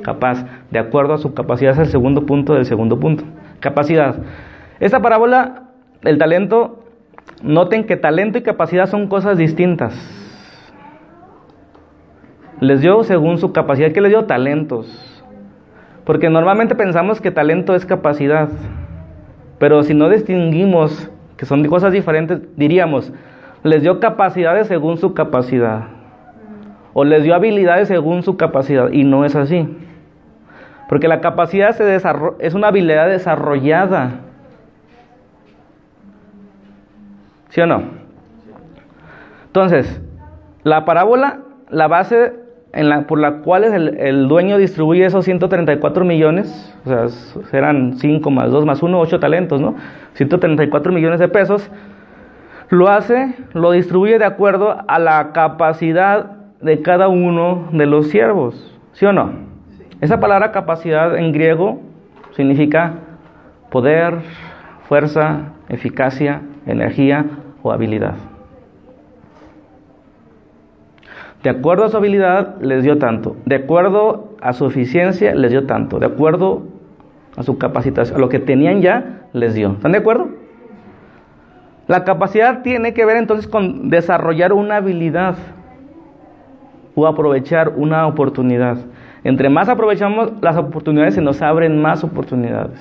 [0.02, 3.24] Capaz, de acuerdo a su capacidad, es el segundo punto del segundo punto.
[3.61, 4.16] Capacidad.
[4.78, 5.64] Esta parábola,
[6.02, 6.85] el talento,
[7.42, 9.94] noten que talento y capacidad son cosas distintas.
[12.61, 14.24] Les dio según su capacidad, ¿qué les dio?
[14.26, 15.10] Talentos.
[16.04, 18.48] Porque normalmente pensamos que talento es capacidad.
[19.58, 23.12] Pero si no distinguimos que son cosas diferentes, diríamos,
[23.62, 25.84] les dio capacidades según su capacidad.
[26.92, 28.90] O les dio habilidades según su capacidad.
[28.90, 29.68] Y no es así.
[30.88, 34.20] Porque la capacidad se es una habilidad desarrollada.
[37.50, 37.82] ¿Sí o no?
[39.46, 40.00] Entonces,
[40.62, 42.32] la parábola, la base
[42.72, 47.09] en la, por la cual el, el, dueño distribuye esos 134 millones, o sea,
[47.50, 49.74] serán 5 más 2 más 1, 8 talentos, ¿no?
[50.14, 51.70] 134 millones de pesos,
[52.68, 58.78] lo hace, lo distribuye de acuerdo a la capacidad de cada uno de los siervos,
[58.92, 59.33] ¿sí o no?
[60.00, 61.80] Esa palabra capacidad en griego
[62.37, 62.94] significa
[63.70, 64.18] poder,
[64.88, 67.26] fuerza, eficacia, energía
[67.62, 68.29] o habilidad.
[71.42, 75.66] De acuerdo a su habilidad les dio tanto, de acuerdo a su eficiencia les dio
[75.66, 76.64] tanto, de acuerdo
[77.37, 79.72] a su capacitación, a lo que tenían ya les dio.
[79.72, 80.29] ¿Están de acuerdo?
[81.88, 85.37] La capacidad tiene que ver entonces con desarrollar una habilidad
[86.94, 88.79] o aprovechar una oportunidad.
[89.24, 92.79] Entre más aprovechamos las oportunidades, se nos abren más oportunidades.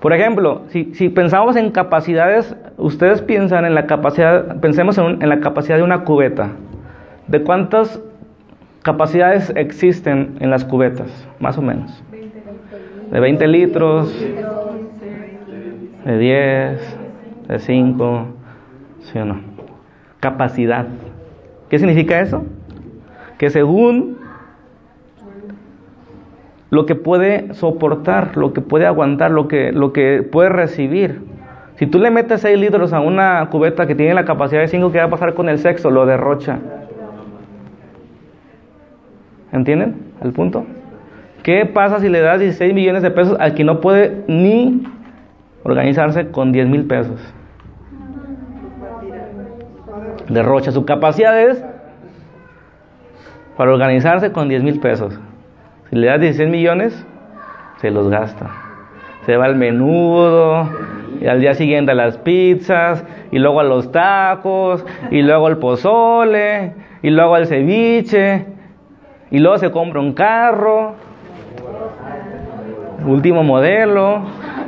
[0.00, 5.40] Por ejemplo, si, pensamos en capacidades, ustedes piensan en la capacidad, pensemos en, en la
[5.40, 6.50] capacidad de una cubeta.
[7.26, 8.00] ¿De cuántas
[8.82, 11.10] capacidades existen en las cubetas?
[11.40, 12.02] Más o menos.
[13.10, 14.14] De 20 litros,
[16.04, 16.98] de 10,
[17.48, 18.26] de 5,
[19.00, 19.58] ¿sí o no?
[20.20, 20.86] capacidad.
[21.68, 22.44] ¿Qué significa eso?
[23.38, 24.17] Que según
[26.70, 31.22] lo que puede soportar, lo que puede aguantar, lo que, lo que puede recibir.
[31.76, 34.92] Si tú le metes 6 litros a una cubeta que tiene la capacidad de 5,
[34.92, 35.90] ¿qué va a pasar con el sexo?
[35.90, 36.58] Lo derrocha.
[39.52, 40.66] ¿Entienden el punto?
[41.42, 44.82] ¿Qué pasa si le das 16 millones de pesos al que no puede ni
[45.62, 47.18] organizarse con 10 mil pesos?
[50.28, 50.72] Derrocha.
[50.72, 51.64] Su capacidad es
[53.56, 55.18] para organizarse con 10 mil pesos.
[55.90, 57.06] Si le das 16 millones,
[57.80, 58.50] se los gasta.
[59.24, 60.68] Se va al menudo,
[61.20, 65.58] y al día siguiente a las pizzas, y luego a los tacos, y luego al
[65.58, 68.46] pozole, y luego al ceviche,
[69.30, 70.94] y luego se compra un carro,
[73.06, 74.22] último modelo.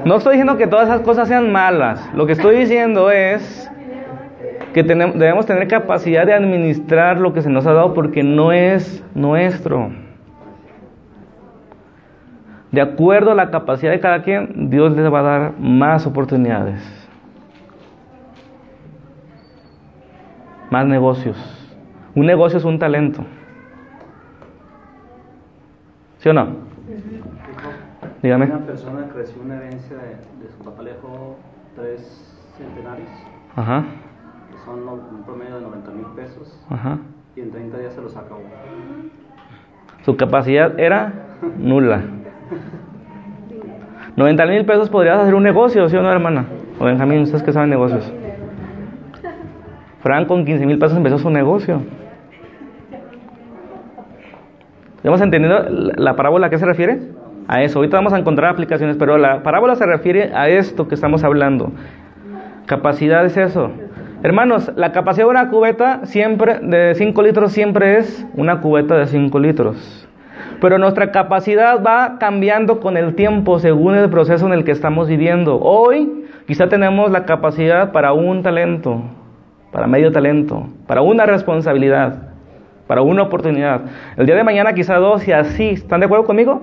[0.04, 3.70] No estoy diciendo que todas esas cosas sean malas, lo que estoy diciendo es
[4.72, 8.52] que tenemos, debemos tener capacidad de administrar lo que se nos ha dado porque no
[8.52, 9.90] es nuestro.
[12.72, 16.80] De acuerdo a la capacidad de cada quien, Dios les va a dar más oportunidades,
[20.70, 21.36] más negocios.
[22.14, 23.24] Un negocio es un talento.
[26.18, 26.48] ¿Sí o no?
[28.22, 28.46] Dígame.
[28.46, 31.36] Una persona que recibió una herencia de, de su papá le dejó
[31.74, 33.08] tres centenarios,
[33.56, 33.84] Ajá,
[34.50, 36.98] que son un promedio de 90 mil pesos, ajá.
[37.34, 38.42] y en 30 días se los acabó.
[40.04, 41.12] Su capacidad era
[41.58, 42.02] nula.
[44.16, 46.46] 90 mil pesos podrías hacer un negocio, ¿sí o no, hermana?
[46.78, 48.12] O Benjamín, ustedes que saben negocios.
[50.02, 51.82] Fran con 15 mil pesos empezó su negocio.
[55.02, 57.00] ¿Hemos entendido la la parábola a qué se refiere?
[57.48, 57.78] A eso.
[57.78, 61.72] Ahorita vamos a encontrar aplicaciones, pero la parábola se refiere a esto que estamos hablando.
[62.66, 63.70] Capacidad es eso.
[64.22, 69.06] Hermanos, la capacidad de una cubeta siempre de 5 litros siempre es una cubeta de
[69.06, 70.08] 5 litros.
[70.60, 75.08] Pero nuestra capacidad va cambiando con el tiempo según el proceso en el que estamos
[75.08, 75.58] viviendo.
[75.58, 79.02] Hoy quizá tenemos la capacidad para un talento,
[79.72, 82.30] para medio talento, para una responsabilidad,
[82.86, 83.82] para una oportunidad.
[84.18, 85.70] El día de mañana quizá dos y así.
[85.70, 86.60] ¿Están de acuerdo conmigo?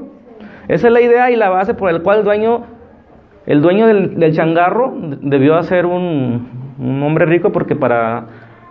[0.68, 2.66] Esa es la idea y la base por el cual el dueño,
[3.48, 8.26] el dueño del, changarro debió ser un, un hombre rico porque para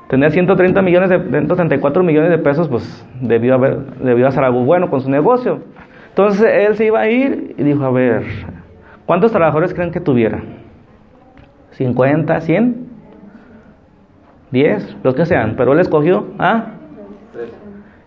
[0.09, 4.91] tener 130 millones de 134 millones de pesos, pues debió haber debió hacer algo bueno
[4.91, 5.61] con su negocio.
[6.09, 8.25] Entonces él se iba a ir y dijo, a ver,
[9.05, 10.41] ¿cuántos trabajadores creen que tuviera?
[11.77, 12.87] ¿50, 100?
[14.51, 16.67] 10, los que sean, pero él escogió a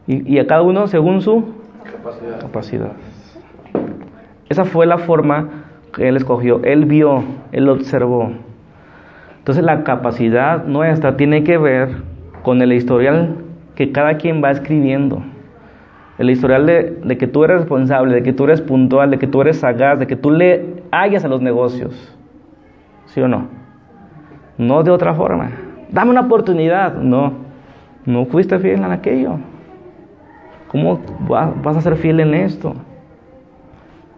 [0.08, 2.40] y, y a cada uno según su Capacidad.
[2.40, 2.92] capacidad.
[4.48, 5.50] Esa fue la forma
[5.94, 6.62] que él escogió.
[6.64, 8.32] Él vio, él observó.
[9.50, 12.04] Entonces la capacidad nuestra tiene que ver
[12.44, 13.38] con el historial
[13.74, 15.24] que cada quien va escribiendo.
[16.20, 19.42] El historial de, que tú eres responsable, de que tú eres puntual, de que tú
[19.42, 22.16] eres sagaz, de que tú le hallas a los negocios.
[23.08, 23.48] ¿Sí o no?
[24.60, 25.50] No de otra forma.
[25.90, 26.94] Dame una oportunidad.
[26.94, 27.34] No,
[28.06, 29.40] no fuiste fiel en aquello.
[30.68, 32.76] ¿Cómo va- vas a ser fiel en esto?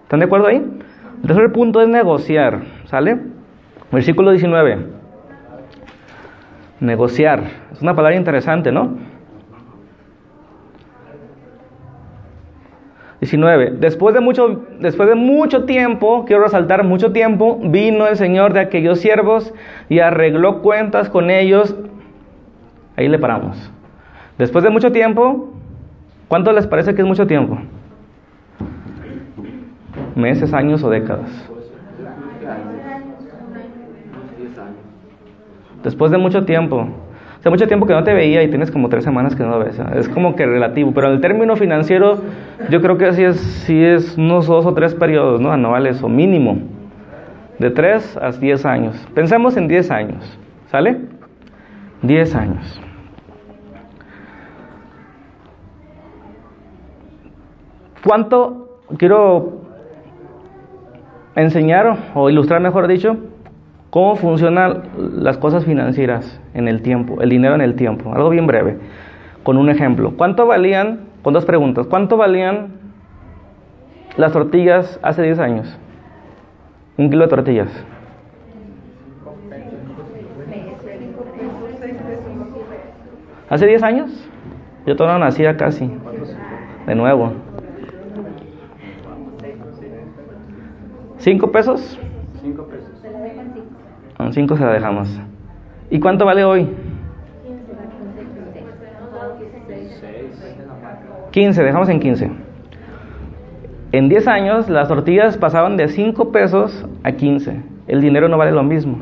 [0.03, 0.57] ¿Están de acuerdo ahí?
[1.21, 3.17] El tercer punto es negociar, ¿sale?
[3.93, 4.99] Versículo 19.
[6.81, 7.43] Negociar.
[7.71, 8.97] Es una palabra interesante, ¿no?
[13.21, 13.75] 19.
[13.79, 18.61] Después de mucho, después de mucho tiempo, quiero resaltar mucho tiempo, vino el Señor de
[18.61, 19.53] aquellos siervos
[19.89, 21.75] y arregló cuentas con ellos.
[22.97, 23.71] Ahí le paramos.
[24.39, 25.53] Después de mucho tiempo,
[26.27, 27.59] ¿cuánto les parece que es mucho tiempo?
[30.15, 31.50] Meses, años o décadas.
[35.83, 36.87] Después de mucho tiempo.
[37.39, 39.49] O sea, mucho tiempo que no te veía y tienes como tres semanas que no
[39.49, 39.81] lo ves.
[39.95, 40.91] Es como que relativo.
[40.93, 42.19] Pero en el término financiero,
[42.69, 45.51] yo creo que sí es, sí es unos dos o tres periodos ¿no?
[45.51, 46.59] anuales o mínimo.
[47.57, 48.95] De tres a diez años.
[49.15, 50.37] Pensemos en diez años.
[50.67, 50.99] ¿Sale?
[52.03, 52.79] Diez años.
[58.03, 59.61] ¿Cuánto quiero
[61.35, 63.17] enseñar o ilustrar, mejor dicho,
[63.91, 68.11] cómo funcionan las cosas financieras en el tiempo, el dinero en el tiempo?
[68.13, 68.79] Algo bien breve,
[69.43, 70.13] con un ejemplo.
[70.17, 72.79] ¿Cuánto valían, con dos preguntas, cuánto valían
[74.17, 75.77] las tortillas hace 10 años?
[76.97, 77.85] Un kilo de tortillas.
[83.49, 84.29] ¿Hace 10 años?
[84.85, 85.91] Yo todavía nacía casi.
[86.87, 87.33] De nuevo.
[91.17, 91.99] ¿Cinco pesos?
[94.31, 94.31] 5.
[94.31, 95.09] Con cinco se la dejamos.
[95.89, 96.69] ¿Y cuánto vale hoy?
[101.31, 102.31] 15, dejamos en 15.
[103.91, 107.61] En 10 años las tortillas pasaban de 5 pesos a 15.
[107.87, 108.99] El dinero no vale lo mismo.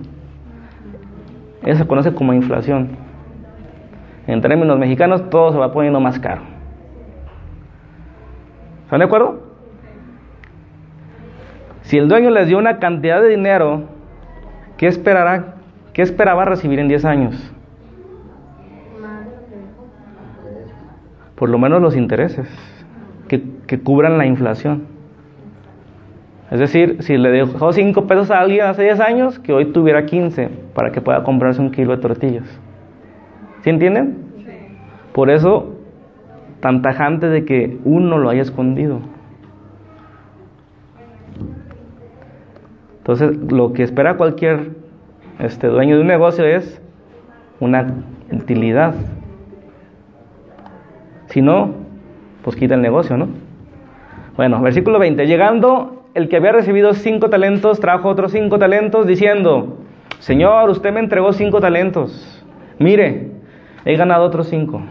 [1.63, 2.89] Eso se conoce como inflación.
[4.25, 6.41] En términos mexicanos todo se va poniendo más caro.
[8.85, 9.43] ¿Están de acuerdo?
[11.81, 13.98] Si el dueño les dio una cantidad de dinero,
[14.79, 15.55] ¿qué esperará?
[15.91, 17.51] ¿Qué esperaba recibir en 10 años?
[21.35, 22.47] Por lo menos los intereses
[23.27, 24.87] que, que cubran la inflación.
[26.49, 30.05] Es decir, si le dejó 5 pesos a alguien hace 10 años, que hoy tuviera
[30.05, 32.59] 15 para que pueda comprarse un kilo de tortillas.
[33.61, 34.29] ¿Sí entienden?
[35.13, 35.75] Por eso,
[36.61, 39.01] tan tajante de que uno lo haya escondido.
[43.09, 44.69] Entonces, lo que espera cualquier
[45.39, 46.79] este, dueño de un negocio es
[47.59, 48.93] una utilidad.
[51.25, 51.73] Si no,
[52.43, 53.29] pues quita el negocio, ¿no?
[54.37, 55.25] Bueno, versículo 20.
[55.25, 59.79] Llegando el que había recibido cinco talentos, trajo otros cinco talentos, diciendo,
[60.19, 62.45] Señor, usted me entregó cinco talentos.
[62.77, 63.31] Mire,
[63.85, 64.83] he ganado otros cinco.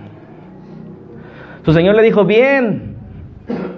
[1.64, 2.96] Su Señor le dijo, bien,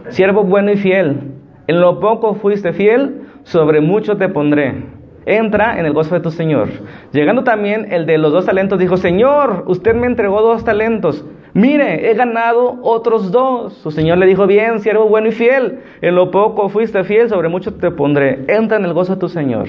[0.08, 1.32] siervo bueno y fiel,
[1.66, 5.00] en lo poco fuiste fiel, sobre mucho te pondré.
[5.26, 6.68] Entra en el gozo de tu Señor.
[7.12, 11.24] Llegando también el de los dos talentos, dijo, Señor, usted me entregó dos talentos.
[11.52, 13.74] Mire, he ganado otros dos.
[13.74, 15.80] Su Señor le dijo, bien, siervo bueno y fiel.
[16.00, 18.44] En lo poco fuiste fiel, sobre mucho te pondré.
[18.48, 19.68] Entra en el gozo de tu Señor.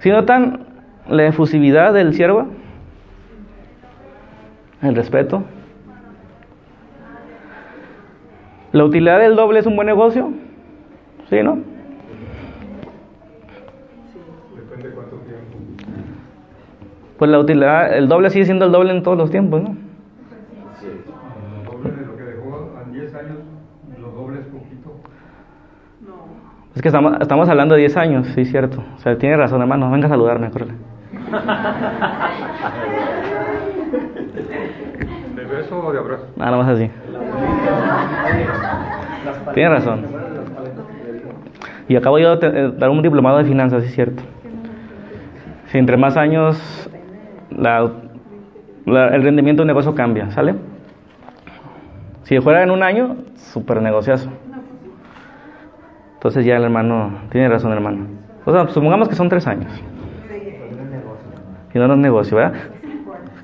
[0.00, 0.66] Si notan
[1.08, 2.46] la efusividad del siervo,
[4.82, 5.44] el respeto,
[8.72, 10.30] la utilidad del doble es un buen negocio,
[11.28, 11.58] ¿sí, no?
[17.20, 19.68] Pues la utilidad, el doble sigue siendo el doble en todos los tiempos, ¿no?
[19.68, 19.76] El
[21.66, 23.36] doble de lo que dejó en 10 años,
[24.00, 24.96] lo doble es poquito.
[26.74, 28.82] Es que estamos, estamos hablando de 10 años, sí, cierto.
[28.96, 29.90] O sea, tiene razón, hermano.
[29.90, 30.78] Venga a saludarme, acuérdate.
[35.36, 36.26] ¿De beso o de abrazo?
[36.36, 36.90] Nada más así.
[39.52, 40.06] Tiene razón.
[41.86, 44.22] Y acabo yo de eh, dar un diplomado de finanzas, sí, cierto.
[45.66, 46.89] Si entre más años
[47.56, 47.90] la-
[48.86, 50.54] el rendimiento de un negocio cambia, ¿sale?
[52.22, 54.30] Si fuera en un año, súper negociazo.
[56.14, 58.06] Entonces ya el hermano, tiene razón hermano.
[58.44, 59.72] O sea, supongamos que son tres años.
[61.72, 62.54] Y no es negocio, ¿verdad?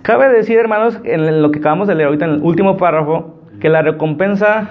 [0.03, 3.69] Cabe decir, hermanos, en lo que acabamos de leer ahorita en el último párrafo, que
[3.69, 4.69] la recompensa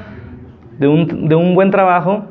[0.77, 2.25] de un, de un buen trabajo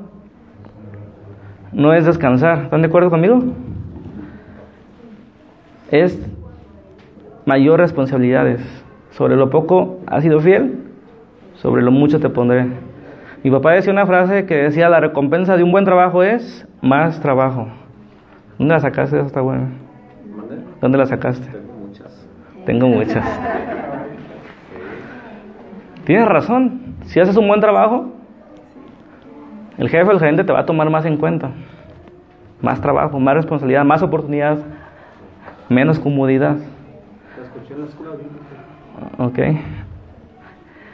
[1.72, 2.64] no es descansar.
[2.64, 3.42] ¿Están de acuerdo conmigo?
[5.90, 6.18] Es
[7.46, 8.60] mayor responsabilidades.
[9.10, 10.84] Sobre lo poco has sido fiel,
[11.54, 12.66] sobre lo mucho te pondré.
[13.42, 17.20] Mi papá decía una frase que decía, la recompensa de un buen trabajo es más
[17.20, 17.68] trabajo.
[18.58, 19.16] ¿Dónde la sacaste?
[19.16, 19.42] Esa está.
[19.42, 19.70] ¿Mande?
[20.80, 21.46] ¿Dónde la sacaste?
[21.50, 22.28] Tengo muchas.
[22.64, 23.40] Tengo muchas.
[26.04, 26.94] Tienes razón.
[27.02, 28.12] Si haces un buen trabajo,
[29.76, 31.50] el jefe el gerente te va a tomar más en cuenta.
[32.62, 34.58] Más trabajo, más responsabilidad, más oportunidad,
[35.68, 36.56] menos comodidad.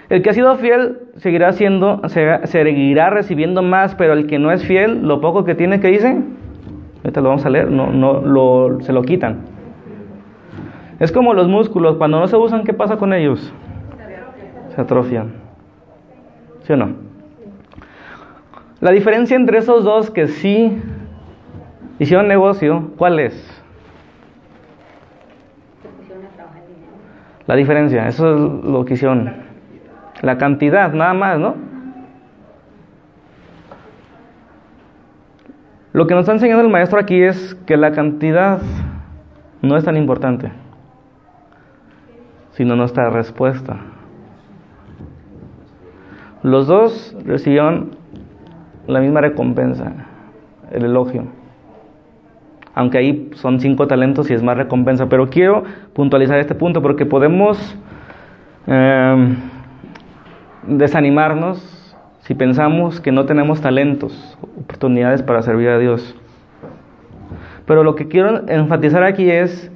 [0.09, 4.51] El que ha sido fiel seguirá siendo, se- seguirá recibiendo más, pero el que no
[4.51, 6.19] es fiel, lo poco que tiene que dice,
[7.05, 9.39] ahorita lo vamos a leer, no, no, se lo quitan.
[10.99, 13.53] Es como los músculos, cuando no se usan, ¿qué pasa con ellos?
[14.75, 15.33] Se atrofian.
[16.63, 16.89] ¿Sí o no?
[18.81, 20.77] La diferencia entre esos dos que sí
[21.99, 23.35] hicieron negocio, ¿cuál es?
[25.83, 26.93] Se pusieron a trabajar el dinero.
[27.51, 29.29] La diferencia, eso es lo que hicieron.
[30.23, 31.57] La cantidad, nada más, ¿no?
[35.93, 38.61] Lo que nos está enseñando el maestro aquí es que la cantidad
[39.63, 40.53] no es tan importante,
[42.53, 43.79] sino nuestra respuesta.
[46.45, 47.97] Los dos recibieron
[48.87, 49.93] la misma recompensa,
[50.71, 51.25] el elogio.
[52.75, 55.09] Aunque ahí son cinco talentos y es más recompensa.
[55.09, 57.77] Pero quiero puntualizar este punto porque podemos
[58.67, 59.37] eh,
[60.67, 61.81] desanimarnos
[62.21, 66.15] si pensamos que no tenemos talentos, oportunidades para servir a Dios.
[67.67, 69.71] Pero lo que quiero enfatizar aquí es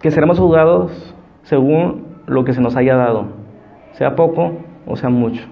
[0.00, 3.26] que seremos juzgados según lo que se nos haya dado,
[3.92, 5.42] sea poco o sea mucho.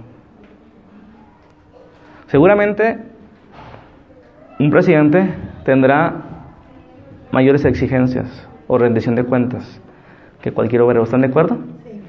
[2.26, 2.98] Seguramente
[4.58, 5.34] un presidente
[5.64, 6.14] tendrá
[7.30, 9.80] mayores exigencias o rendición de cuentas
[10.40, 11.04] que cualquier obrero.
[11.04, 11.58] ¿Están de acuerdo?
[11.84, 12.00] Sí.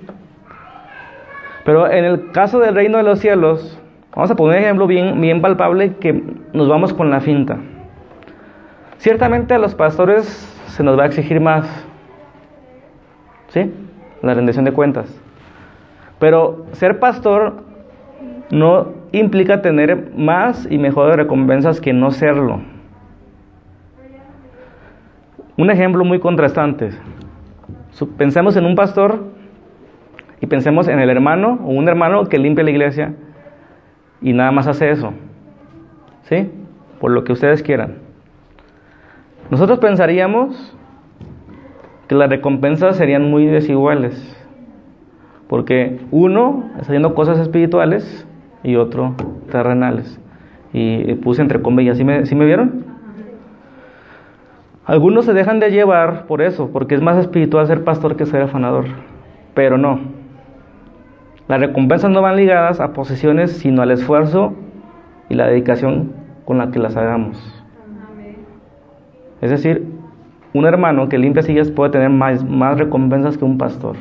[1.66, 3.80] Pero en el caso del reino de los cielos,
[4.16, 6.24] vamos a poner un ejemplo bien, bien palpable que
[6.54, 7.58] nos vamos con la finta.
[8.98, 10.26] Ciertamente a los pastores
[10.68, 11.68] se nos va a exigir más,
[13.50, 13.72] ¿sí?
[14.22, 15.14] La rendición de cuentas.
[16.20, 17.64] Pero ser pastor
[18.50, 22.62] no implica tener más y mejores recompensas que no serlo.
[25.58, 26.92] Un ejemplo muy contrastante.
[28.18, 29.24] Pensemos en un pastor
[30.40, 33.14] y pensemos en el hermano o un hermano que limpia la iglesia
[34.22, 35.14] y nada más hace eso.
[36.24, 36.52] ¿Sí?
[37.00, 37.96] Por lo que ustedes quieran.
[39.50, 40.76] Nosotros pensaríamos
[42.08, 44.34] que las recompensas serían muy desiguales.
[45.48, 48.28] Porque uno está haciendo cosas espirituales
[48.68, 49.16] y otro
[49.50, 50.20] terrenales.
[50.74, 52.84] Y puse entre comillas, ¿sí me, ¿sí me vieron?
[54.86, 58.42] Algunos se dejan de llevar por eso, porque es más espiritual ser pastor que ser
[58.42, 58.86] afanador.
[59.54, 60.02] Pero no.
[61.48, 64.54] Las recompensas no van ligadas a posesiones, sino al esfuerzo
[65.30, 66.12] y la dedicación
[66.44, 67.38] con la que las hagamos.
[69.40, 69.86] Es decir,
[70.54, 73.96] un hermano que limpia sillas puede tener más, más recompensas que un pastor.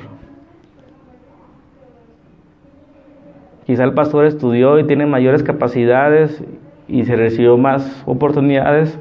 [3.67, 6.43] Quizá el pastor estudió y tiene mayores capacidades
[6.87, 8.97] y se recibió más oportunidades,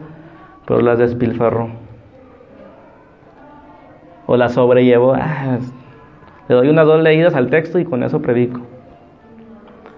[0.66, 1.70] pero las despilfarró.
[4.26, 5.14] O las sobrellevó.
[5.14, 5.60] Ah,
[6.50, 8.62] le doy unas dos leídas al texto y con eso predico.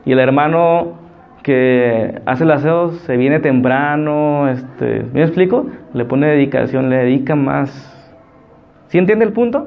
[0.05, 0.95] Y el hermano
[1.43, 5.65] que hace el aseo se viene temprano, este, ¿me explico?
[5.93, 7.93] Le pone dedicación, le dedica más.
[8.87, 9.65] ¿Sí entiende el punto?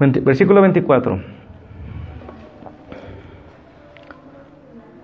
[0.00, 1.31] Versículo 24.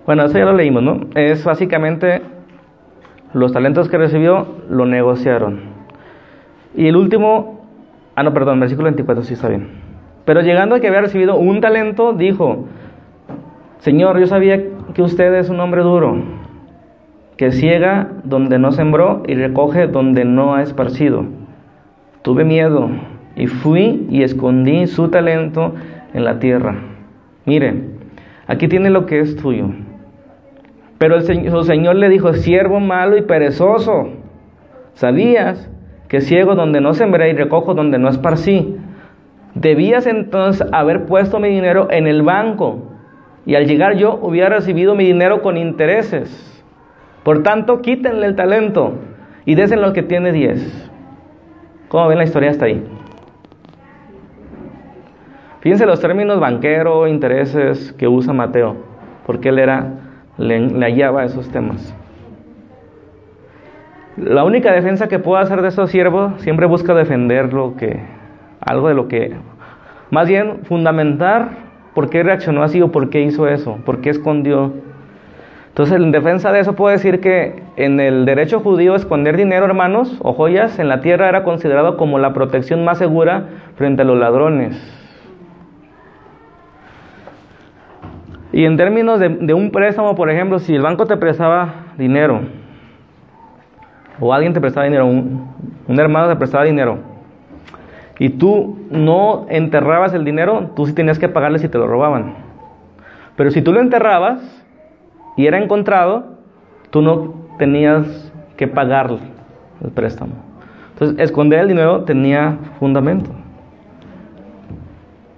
[0.09, 1.01] Bueno, eso ya lo leímos, ¿no?
[1.13, 2.23] Es básicamente
[3.31, 5.59] los talentos que recibió lo negociaron.
[6.75, 7.61] Y el último,
[8.15, 9.67] ah, no, perdón, versículo 24, sí está bien.
[10.25, 12.65] Pero llegando a que había recibido un talento, dijo,
[13.81, 14.59] Señor, yo sabía
[14.95, 16.23] que usted es un hombre duro,
[17.37, 21.25] que ciega donde no sembró y recoge donde no ha esparcido.
[22.23, 22.89] Tuve miedo
[23.35, 25.75] y fui y escondí su talento
[26.15, 26.77] en la tierra.
[27.45, 27.83] Mire,
[28.47, 29.67] aquí tiene lo que es tuyo.
[30.99, 34.09] Pero el señor, su señor le dijo, siervo malo y perezoso,
[34.93, 35.71] ¿sabías
[36.09, 38.75] que ciego donde no sembré y recojo donde no esparcí?
[39.55, 42.83] Debías entonces haber puesto mi dinero en el banco
[43.45, 46.45] y al llegar yo hubiera recibido mi dinero con intereses.
[47.23, 48.95] Por tanto, quítenle el talento
[49.45, 50.91] y desen lo que tiene diez.
[51.87, 52.83] ¿Cómo ven la historia hasta ahí?
[55.61, 58.75] Fíjense los términos banquero, intereses que usa Mateo,
[59.25, 60.08] porque él era
[60.39, 61.93] le, hallaba esos temas.
[64.17, 67.99] La única defensa que puedo hacer de esos siervos siempre busca defender lo que,
[68.59, 69.33] algo de lo que,
[70.09, 71.49] más bien fundamentar
[71.93, 74.73] por qué reaccionó así o por qué hizo eso, por qué escondió.
[75.69, 80.17] Entonces, en defensa de eso puedo decir que en el derecho judío esconder dinero, hermanos,
[80.21, 84.17] o joyas en la tierra era considerado como la protección más segura frente a los
[84.17, 84.98] ladrones.
[88.51, 92.41] Y en términos de, un préstamo, por ejemplo, si el banco te prestaba dinero,
[94.19, 95.53] o alguien te prestaba dinero, un,
[95.87, 96.97] hermano te prestaba dinero,
[98.17, 102.33] y tú no enterrabas el dinero, tú sí tenías que pagarle si te lo robaban.
[103.35, 104.41] Pero si tú lo enterrabas
[105.37, 106.39] y era encontrado,
[106.89, 109.11] tú no tenías que pagar
[109.81, 110.33] el préstamo.
[110.93, 113.29] Entonces, esconder el dinero tenía fundamento.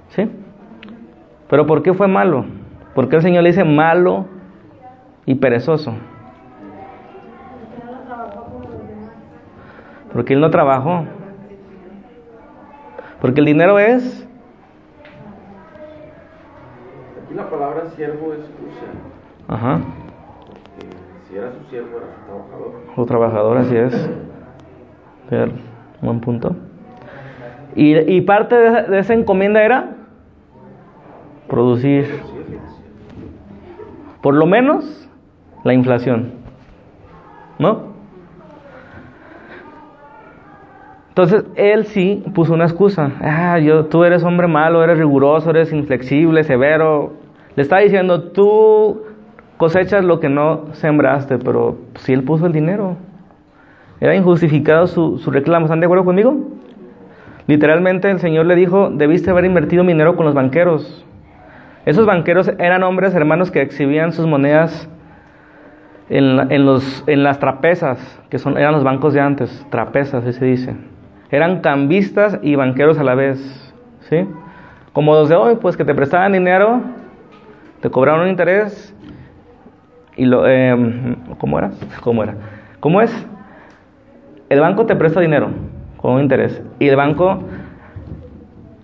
[0.10, 0.28] ¿Sí?
[1.48, 2.46] Pero ¿por qué fue malo?
[2.94, 4.26] ¿Por qué el Señor le dice malo
[5.26, 5.94] y perezoso?
[10.12, 11.06] Porque Él no trabajó.
[13.22, 14.28] Porque el dinero es...
[17.24, 18.86] Aquí la palabra siervo es excusa.
[19.48, 19.80] Ajá.
[21.30, 22.82] Si era su siervo, era su trabajador.
[22.98, 24.10] O trabajador, así es.
[25.30, 25.54] Ver,
[26.02, 26.56] buen punto.
[27.74, 29.96] Y, y parte de de esa encomienda era
[31.48, 32.22] producir
[34.22, 35.10] por lo menos
[35.64, 36.34] la inflación.
[37.60, 37.92] ¿No?
[41.10, 43.12] Entonces él sí puso una excusa.
[43.22, 47.14] Ah, yo, tú eres hombre malo, eres riguroso, eres inflexible, severo.
[47.56, 49.02] Le está diciendo, tú
[49.58, 52.96] cosechas lo que no sembraste, pero si él puso el dinero.
[54.00, 55.66] Era injustificado su, su reclamo.
[55.66, 56.36] ¿Están de acuerdo conmigo?
[57.46, 61.06] Literalmente el Señor le dijo, debiste haber invertido mi dinero con los banqueros.
[61.86, 64.90] Esos banqueros eran hombres, hermanos, que exhibían sus monedas
[66.10, 70.46] en, los, en las trapezas, que son, eran los bancos de antes, trapezas, así se
[70.46, 70.76] dice.
[71.32, 74.28] Eran cambistas y banqueros a la vez, ¿sí?
[74.94, 76.82] Como los de hoy, pues que te prestaban dinero
[77.82, 78.96] te cobraron un interés
[80.16, 80.48] y lo...
[80.48, 81.72] eh, ¿Cómo era?
[82.02, 82.36] ¿Cómo era?
[82.80, 83.28] ¿Cómo es?
[84.50, 85.50] El banco te presta dinero
[85.98, 87.44] con un interés y el banco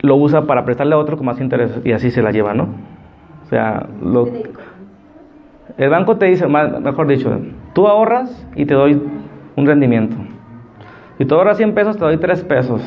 [0.07, 2.63] lo usa para prestarle a otro con más interés y así se la lleva, ¿no?
[3.43, 4.27] O sea, lo,
[5.77, 7.39] el banco te dice, mejor dicho,
[7.73, 9.01] tú ahorras y te doy
[9.55, 10.15] un rendimiento.
[11.17, 12.81] Si tú ahorras 100 pesos, te doy 3 pesos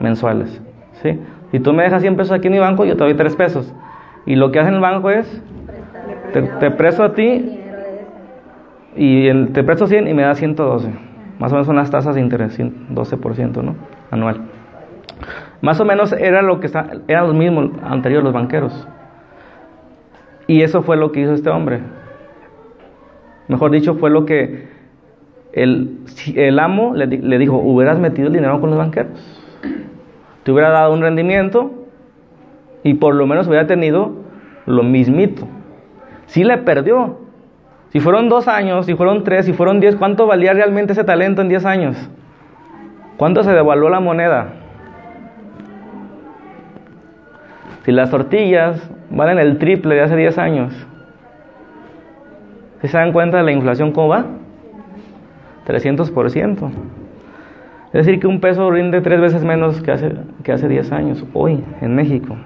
[0.00, 0.60] mensuales.
[1.02, 1.18] ¿sí?
[1.52, 3.74] Si tú me dejas 100 pesos aquí en mi banco, yo te doy 3 pesos.
[4.26, 5.42] Y lo que hace el banco es,
[6.32, 7.60] te, te presto a ti
[8.96, 10.90] y el- te presto 100 y me das 112.
[11.38, 13.74] Más o menos son las tasas de interés, 100, 12%, ¿no?
[14.10, 14.40] Anual.
[15.64, 18.86] Más o menos era lo que está, eran los mismos anteriores los banqueros.
[20.46, 21.80] Y eso fue lo que hizo este hombre.
[23.48, 24.68] Mejor dicho, fue lo que
[25.54, 29.42] el, si- el amo le, le dijo, hubieras metido el dinero con los banqueros.
[30.42, 31.70] Te hubiera dado un rendimiento
[32.82, 34.12] y por lo menos hubiera tenido
[34.66, 35.48] lo mismito.
[36.26, 37.20] Sí le perdió.
[37.88, 41.40] Si fueron dos años, si fueron tres, si fueron diez, ¿cuánto valía realmente ese talento
[41.40, 41.96] en diez años?
[43.16, 44.48] ¿Cuánto se devaluó la moneda?
[47.84, 50.86] Si las tortillas valen el triple de hace 10 años,
[52.80, 54.24] ¿sí se dan cuenta de la inflación cómo va?
[55.66, 56.70] 300%.
[57.92, 60.12] Es decir, que un peso rinde tres veces menos que hace,
[60.42, 62.36] que hace 10 años, hoy, en México.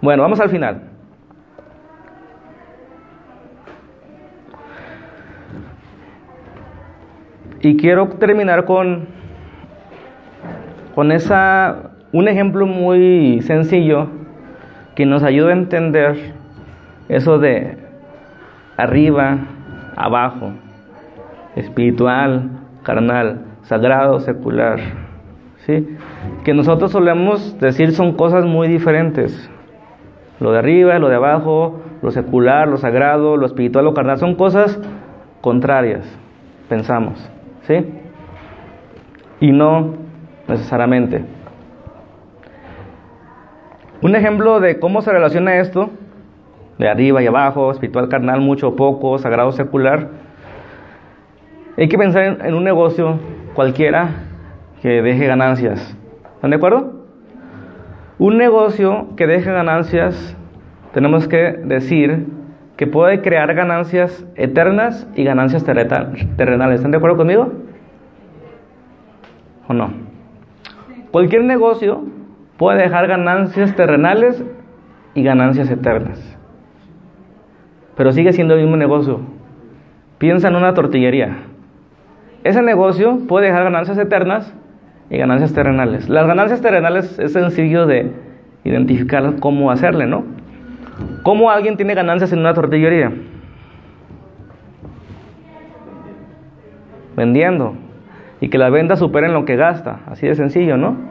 [0.00, 0.82] Bueno, vamos al final.
[7.60, 9.06] Y quiero terminar con,
[10.96, 14.08] con esa, un ejemplo muy sencillo
[14.94, 16.34] que nos ayuda a entender
[17.08, 17.78] eso de
[18.76, 19.38] arriba,
[19.96, 20.52] abajo,
[21.56, 22.50] espiritual,
[22.82, 24.78] carnal, sagrado, secular.
[25.66, 25.96] ¿sí?
[26.44, 29.50] Que nosotros solemos decir son cosas muy diferentes.
[30.40, 34.34] Lo de arriba, lo de abajo, lo secular, lo sagrado, lo espiritual, lo carnal, son
[34.34, 34.78] cosas
[35.40, 36.04] contrarias,
[36.68, 37.30] pensamos.
[37.62, 37.86] ¿Sí?
[39.40, 39.94] Y no
[40.48, 41.24] necesariamente.
[44.02, 45.90] Un ejemplo de cómo se relaciona esto,
[46.76, 50.08] de arriba y abajo, espiritual, carnal, mucho o poco, sagrado, secular.
[51.78, 53.20] Hay que pensar en, en un negocio
[53.54, 54.10] cualquiera
[54.82, 55.96] que deje ganancias.
[56.34, 57.04] ¿Están de acuerdo?
[58.18, 60.36] Un negocio que deje ganancias,
[60.92, 62.26] tenemos que decir
[62.76, 66.76] que puede crear ganancias eternas y ganancias terrenales.
[66.76, 67.52] ¿Están de acuerdo conmigo?
[69.68, 69.92] ¿O no?
[71.12, 72.02] Cualquier negocio
[72.62, 74.40] puede dejar ganancias terrenales
[75.16, 76.38] y ganancias eternas.
[77.96, 79.18] Pero sigue siendo el mismo negocio.
[80.18, 81.38] Piensa en una tortillería.
[82.44, 84.54] Ese negocio puede dejar ganancias eternas
[85.10, 86.08] y ganancias terrenales.
[86.08, 88.12] Las ganancias terrenales es sencillo de
[88.62, 90.22] identificar cómo hacerle, ¿no?
[91.24, 93.10] ¿Cómo alguien tiene ganancias en una tortillería?
[97.16, 97.74] Vendiendo.
[98.40, 99.98] Y que las ventas superen lo que gasta.
[100.06, 101.10] Así de sencillo, ¿no?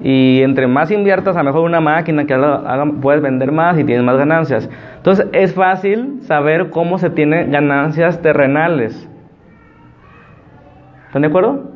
[0.00, 4.04] Y entre más inviertas, a mejor una máquina que haga, puedes vender más y tienes
[4.04, 4.68] más ganancias.
[4.96, 9.08] Entonces es fácil saber cómo se tiene ganancias terrenales.
[11.06, 11.70] ¿Están de acuerdo?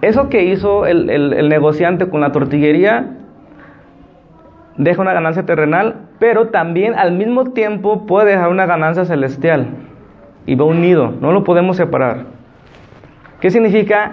[0.00, 3.10] Eso que hizo el, el- el negociante con la tortillería
[4.78, 9.68] deja una ganancia terrenal, pero también al mismo tiempo puede dejar una ganancia celestial.
[10.46, 12.26] Y va unido, no lo podemos separar.
[13.40, 14.12] ¿Qué significa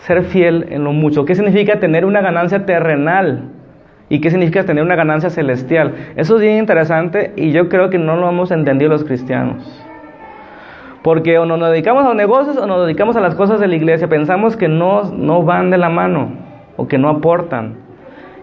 [0.00, 1.24] ser fiel en lo mucho?
[1.24, 3.50] ¿Qué significa tener una ganancia terrenal?
[4.08, 5.94] ¿Y qué significa tener una ganancia celestial?
[6.16, 9.86] Eso es bien interesante y yo creo que no lo hemos entendido los cristianos.
[11.02, 13.76] Porque o nos dedicamos a los negocios o nos dedicamos a las cosas de la
[13.76, 14.08] iglesia.
[14.08, 16.32] Pensamos que no, no van de la mano
[16.76, 17.76] o que no aportan.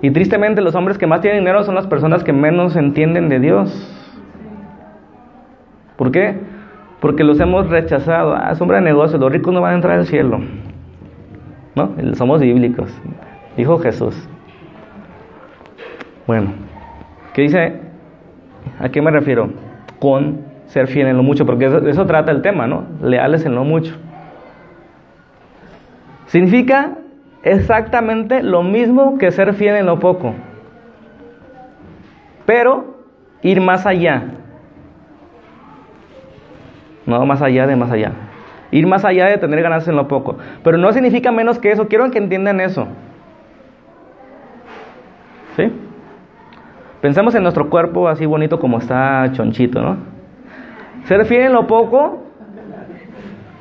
[0.01, 3.39] Y tristemente los hombres que más tienen dinero son las personas que menos entienden de
[3.39, 3.93] Dios.
[5.97, 6.35] ¿Por qué?
[7.01, 8.35] Porque los hemos rechazado.
[8.35, 10.39] Ah, es hombre de negocios, los ricos no van a entrar al cielo.
[11.77, 11.93] ¿No?
[12.15, 12.91] Somos bíblicos.
[13.55, 14.27] Dijo Jesús.
[16.25, 16.53] Bueno,
[17.33, 17.79] ¿qué dice?
[18.79, 19.51] ¿A qué me refiero?
[19.99, 22.85] Con ser fiel en lo mucho, porque eso, eso trata el tema, ¿no?
[23.03, 23.95] Leales en lo mucho.
[26.25, 26.95] Significa
[27.43, 30.33] exactamente lo mismo que ser fiel en lo poco,
[32.47, 32.97] pero
[33.43, 34.23] ir más allá.
[37.05, 38.26] No más allá de más allá.
[38.71, 40.37] Ir más allá de tener ganancias en lo poco.
[40.63, 41.87] Pero no significa menos que eso.
[41.87, 42.87] Quiero que entiendan eso.
[45.55, 45.71] ¿Sí?
[47.01, 49.97] Pensemos en nuestro cuerpo así bonito como está chonchito, ¿no?
[51.05, 52.23] Ser fiel en lo poco.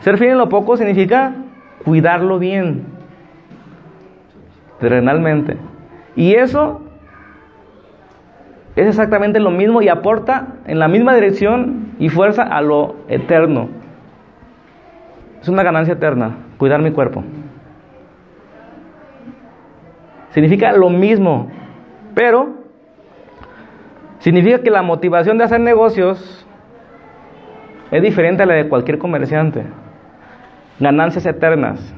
[0.01, 1.33] Ser fiel en lo poco significa
[1.85, 2.85] cuidarlo bien.
[4.81, 5.57] Terrenalmente.
[6.17, 6.81] Y eso
[8.75, 13.69] es exactamente lo mismo y aporta en la misma dirección y fuerza a lo eterno.
[15.47, 17.23] Es una ganancia eterna, cuidar mi cuerpo.
[20.31, 21.49] Significa lo mismo,
[22.17, 22.49] pero
[24.19, 26.45] significa que la motivación de hacer negocios
[27.93, 29.63] es diferente a la de cualquier comerciante.
[30.81, 31.95] Ganancias eternas.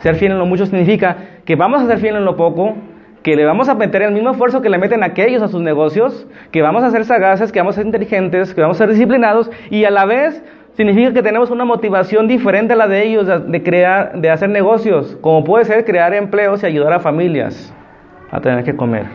[0.00, 1.16] Ser fiel en lo mucho significa
[1.46, 2.74] que vamos a ser fiel en lo poco,
[3.22, 6.28] que le vamos a meter el mismo esfuerzo que le meten aquellos a sus negocios,
[6.52, 9.50] que vamos a ser sagaces, que vamos a ser inteligentes, que vamos a ser disciplinados
[9.70, 10.44] y a la vez
[10.76, 15.16] significa que tenemos una motivación diferente a la de ellos de crear, de hacer negocios,
[15.20, 17.74] como puede ser crear empleos y ayudar a familias
[18.30, 19.06] a tener que comer.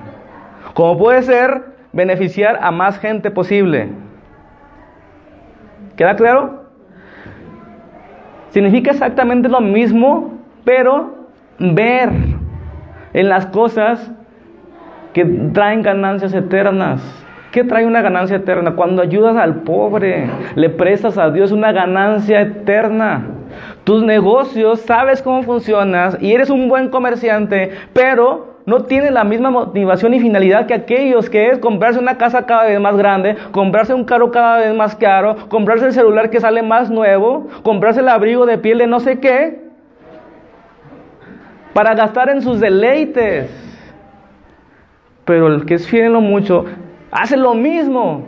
[0.73, 3.89] Como puede ser beneficiar a más gente posible.
[5.95, 6.65] ¿Queda claro?
[8.49, 11.27] Significa exactamente lo mismo, pero
[11.59, 12.09] ver
[13.13, 14.11] en las cosas
[15.13, 17.20] que traen ganancias eternas.
[17.51, 18.75] ¿Qué trae una ganancia eterna?
[18.75, 23.27] Cuando ayudas al pobre, le prestas a Dios una ganancia eterna.
[23.83, 29.49] Tus negocios, sabes cómo funcionas y eres un buen comerciante, pero no tienes la misma
[29.49, 33.93] motivación y finalidad que aquellos que es comprarse una casa cada vez más grande, comprarse
[33.93, 38.07] un carro cada vez más caro, comprarse el celular que sale más nuevo, comprarse el
[38.07, 39.59] abrigo de piel de no sé qué,
[41.73, 43.57] para gastar en sus deleites.
[45.25, 46.65] Pero el que es fiel mucho,
[47.11, 48.23] hace lo mismo.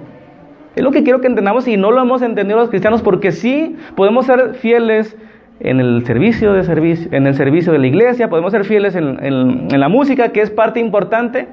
[0.76, 3.76] Es lo que quiero que entendamos y no lo hemos entendido los cristianos porque sí
[3.96, 5.16] podemos ser fieles
[5.60, 9.20] en el servicio de servicio, en el servicio de la iglesia, podemos ser fieles en,
[9.22, 11.48] en la música, que es parte importante,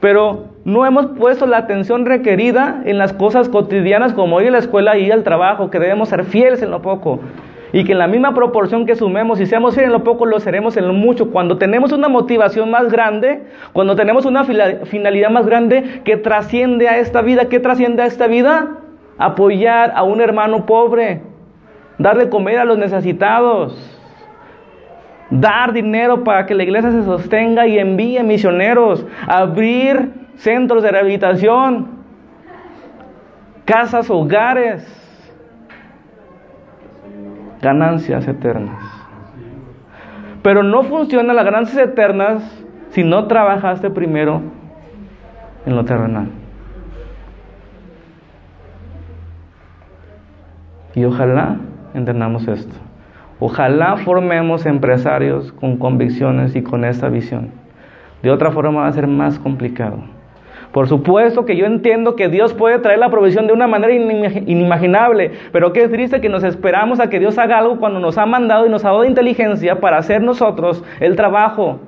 [0.00, 4.58] pero no hemos puesto la atención requerida en las cosas cotidianas como ir a la
[4.58, 7.20] escuela y ir al trabajo, que debemos ser fieles en lo poco.
[7.72, 10.38] Y que en la misma proporción que sumemos y seamos fieles en lo poco, lo
[10.40, 11.30] seremos en lo mucho.
[11.30, 13.42] Cuando tenemos una motivación más grande,
[13.72, 18.26] cuando tenemos una finalidad más grande que trasciende a esta vida, ¿qué trasciende a esta
[18.26, 18.78] vida?
[19.16, 21.22] Apoyar a un hermano pobre,
[21.96, 23.98] darle comer a los necesitados,
[25.30, 31.88] dar dinero para que la iglesia se sostenga y envíe misioneros, abrir centros de rehabilitación,
[33.64, 35.01] casas, hogares
[37.62, 38.82] ganancias eternas.
[40.42, 42.42] Pero no funcionan las ganancias eternas
[42.90, 44.42] si no trabajaste primero
[45.64, 46.26] en lo terrenal.
[50.94, 51.56] Y ojalá
[51.94, 52.74] entendamos esto.
[53.38, 57.50] Ojalá formemos empresarios con convicciones y con esta visión.
[58.22, 59.98] De otra forma va a ser más complicado.
[60.72, 65.32] Por supuesto que yo entiendo que Dios puede traer la provisión de una manera inimaginable,
[65.52, 68.66] pero qué triste que nos esperamos a que Dios haga algo cuando nos ha mandado
[68.66, 71.78] y nos ha dado inteligencia para hacer nosotros el trabajo.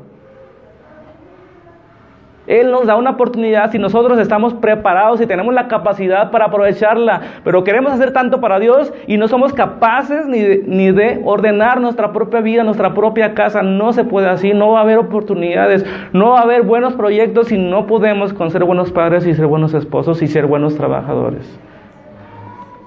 [2.46, 7.20] Él nos da una oportunidad si nosotros estamos preparados y tenemos la capacidad para aprovecharla,
[7.42, 11.80] pero queremos hacer tanto para Dios y no somos capaces ni de, ni de, ordenar
[11.80, 13.62] nuestra propia vida, nuestra propia casa.
[13.62, 17.48] No se puede así, no va a haber oportunidades, no va a haber buenos proyectos
[17.48, 21.58] si no podemos con ser buenos padres y ser buenos esposos y ser buenos trabajadores.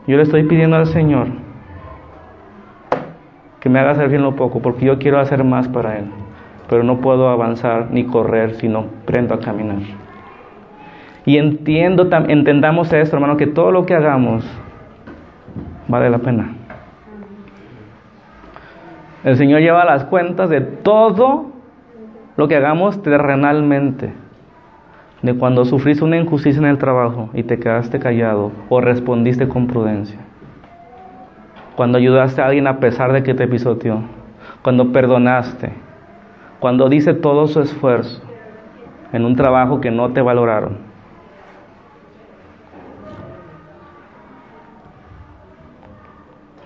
[0.06, 1.28] Yo le estoy pidiendo al Señor
[3.60, 6.06] que me haga bien lo poco, porque yo quiero hacer más para Él
[6.70, 9.80] pero no puedo avanzar ni correr si no prendo a caminar.
[11.26, 14.46] Y entiendo, entendamos esto, hermano, que todo lo que hagamos
[15.88, 16.54] vale la pena.
[19.24, 21.52] El Señor lleva las cuentas de todo
[22.38, 24.14] lo que hagamos terrenalmente.
[25.22, 29.68] De cuando sufriste una injusticia en el trabajo y te quedaste callado o respondiste con
[29.68, 30.20] prudencia.
[31.76, 34.02] Cuando ayudaste a alguien a pesar de que te pisoteó.
[34.62, 35.87] Cuando perdonaste
[36.60, 38.22] cuando dice todo su esfuerzo
[39.14, 40.78] en un trabajo que no te valoraron.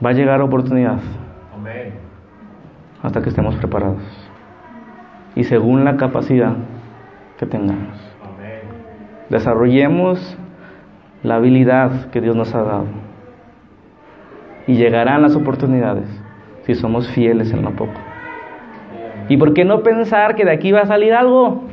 [0.04, 1.00] Va a llegar oportunidad.
[3.04, 4.02] Hasta que estemos preparados.
[5.36, 6.54] Y según la capacidad
[7.38, 8.00] que tengamos.
[9.30, 10.38] Desarrollemos
[11.24, 12.88] la habilidad que Dios nos ha dado.
[14.68, 16.10] Y llegarán las oportunidades
[16.66, 18.11] si somos fieles en lo poco.
[19.32, 21.64] ¿Y por qué no pensar que de aquí va a salir algo?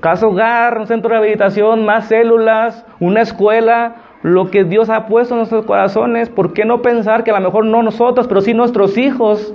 [0.00, 5.32] Casa hogar, un centro de rehabilitación, más células, una escuela, lo que Dios ha puesto
[5.32, 6.28] en nuestros corazones.
[6.28, 9.54] ¿Por qué no pensar que a lo mejor no nosotros, pero sí nuestros hijos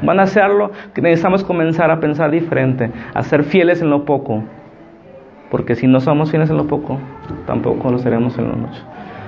[0.00, 0.70] van a hacerlo?
[0.94, 4.42] Que necesitamos comenzar a pensar diferente, a ser fieles en lo poco.
[5.50, 6.96] Porque si no somos fieles en lo poco,
[7.46, 8.80] tampoco lo seremos en lo mucho.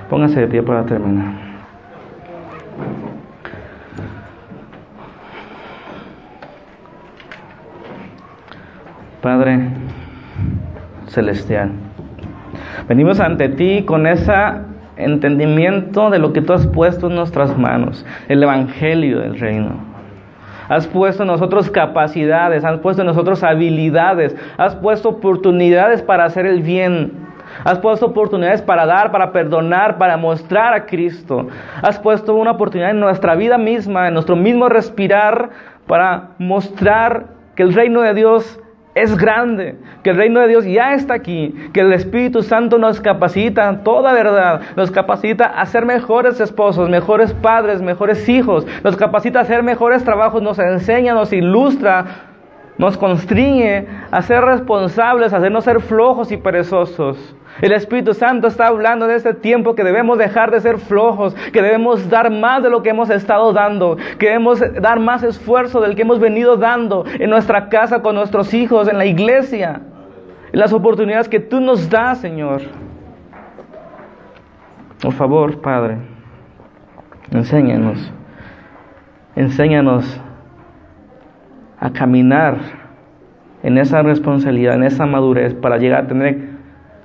[0.09, 1.52] Pónganse de pie para terminar.
[9.23, 9.57] Padre,
[11.07, 11.71] celestial.
[12.89, 14.33] Venimos ante ti con ese
[14.97, 19.77] entendimiento de lo que tú has puesto en nuestras manos, el Evangelio del Reino.
[20.67, 26.45] Has puesto en nosotros capacidades, has puesto en nosotros habilidades, has puesto oportunidades para hacer
[26.45, 27.13] el bien.
[27.63, 31.47] Has puesto oportunidades para dar, para perdonar, para mostrar a Cristo.
[31.81, 35.49] Has puesto una oportunidad en nuestra vida misma, en nuestro mismo respirar,
[35.87, 38.59] para mostrar que el reino de Dios
[38.95, 43.01] es grande, que el reino de Dios ya está aquí, que el Espíritu Santo nos
[43.01, 49.39] capacita, toda verdad, nos capacita a ser mejores esposos, mejores padres, mejores hijos, nos capacita
[49.39, 52.32] a hacer mejores trabajos, nos enseña, nos ilustra,
[52.77, 57.35] nos constriñe a ser responsables, a no ser flojos y perezosos.
[57.61, 61.61] El Espíritu Santo está hablando de este tiempo que debemos dejar de ser flojos, que
[61.61, 65.95] debemos dar más de lo que hemos estado dando, que debemos dar más esfuerzo del
[65.95, 69.81] que hemos venido dando en nuestra casa con nuestros hijos, en la iglesia,
[70.51, 72.61] en las oportunidades que tú nos das, Señor.
[74.99, 75.97] Por favor, Padre,
[77.29, 78.11] enséñanos,
[79.35, 80.22] enséñanos
[81.83, 82.59] a caminar
[83.61, 86.53] en esa responsabilidad, en esa madurez para llegar a tener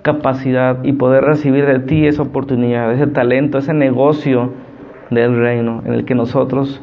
[0.02, 4.52] capacidad y poder recibir de ti esa oportunidad, ese talento, ese negocio
[5.10, 6.80] del reino en el que nosotros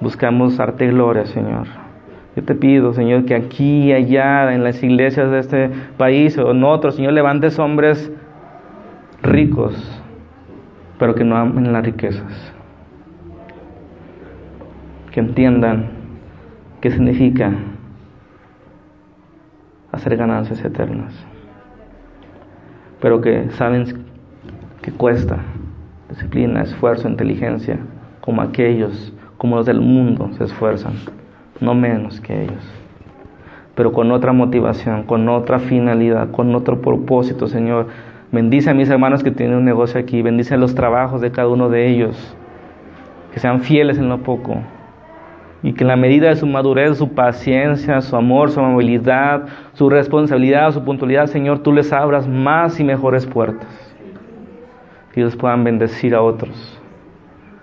[0.00, 1.66] buscamos arte y gloria, Señor.
[2.34, 6.50] Yo te pido, Señor, que aquí y allá, en las iglesias de este país o
[6.50, 8.10] en otros, Señor, levantes hombres
[9.22, 10.02] ricos,
[10.98, 12.54] pero que no amen las riquezas.
[15.10, 15.95] Que entiendan
[16.80, 17.52] qué significa
[19.92, 21.14] hacer ganancias eternas
[23.00, 24.04] pero que saben
[24.82, 25.38] que cuesta
[26.08, 27.78] disciplina, esfuerzo, inteligencia,
[28.20, 30.94] como aquellos, como los del mundo se esfuerzan,
[31.60, 32.64] no menos que ellos,
[33.74, 37.88] pero con otra motivación, con otra finalidad, con otro propósito, Señor.
[38.32, 41.68] Bendice a mis hermanos que tienen un negocio aquí, bendice los trabajos de cada uno
[41.68, 42.36] de ellos,
[43.32, 44.62] que sean fieles en lo poco,
[45.62, 49.88] y que en la medida de su madurez, su paciencia, su amor, su amabilidad, su
[49.88, 53.68] responsabilidad, su puntualidad, Señor, tú les abras más y mejores puertas.
[55.12, 56.78] Que ellos puedan bendecir a otros,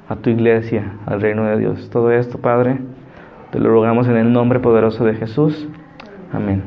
[0.09, 1.89] a tu iglesia, al reino de Dios.
[1.91, 2.79] Todo esto, Padre,
[3.51, 5.67] te lo rogamos en el nombre poderoso de Jesús.
[6.31, 6.63] Amén.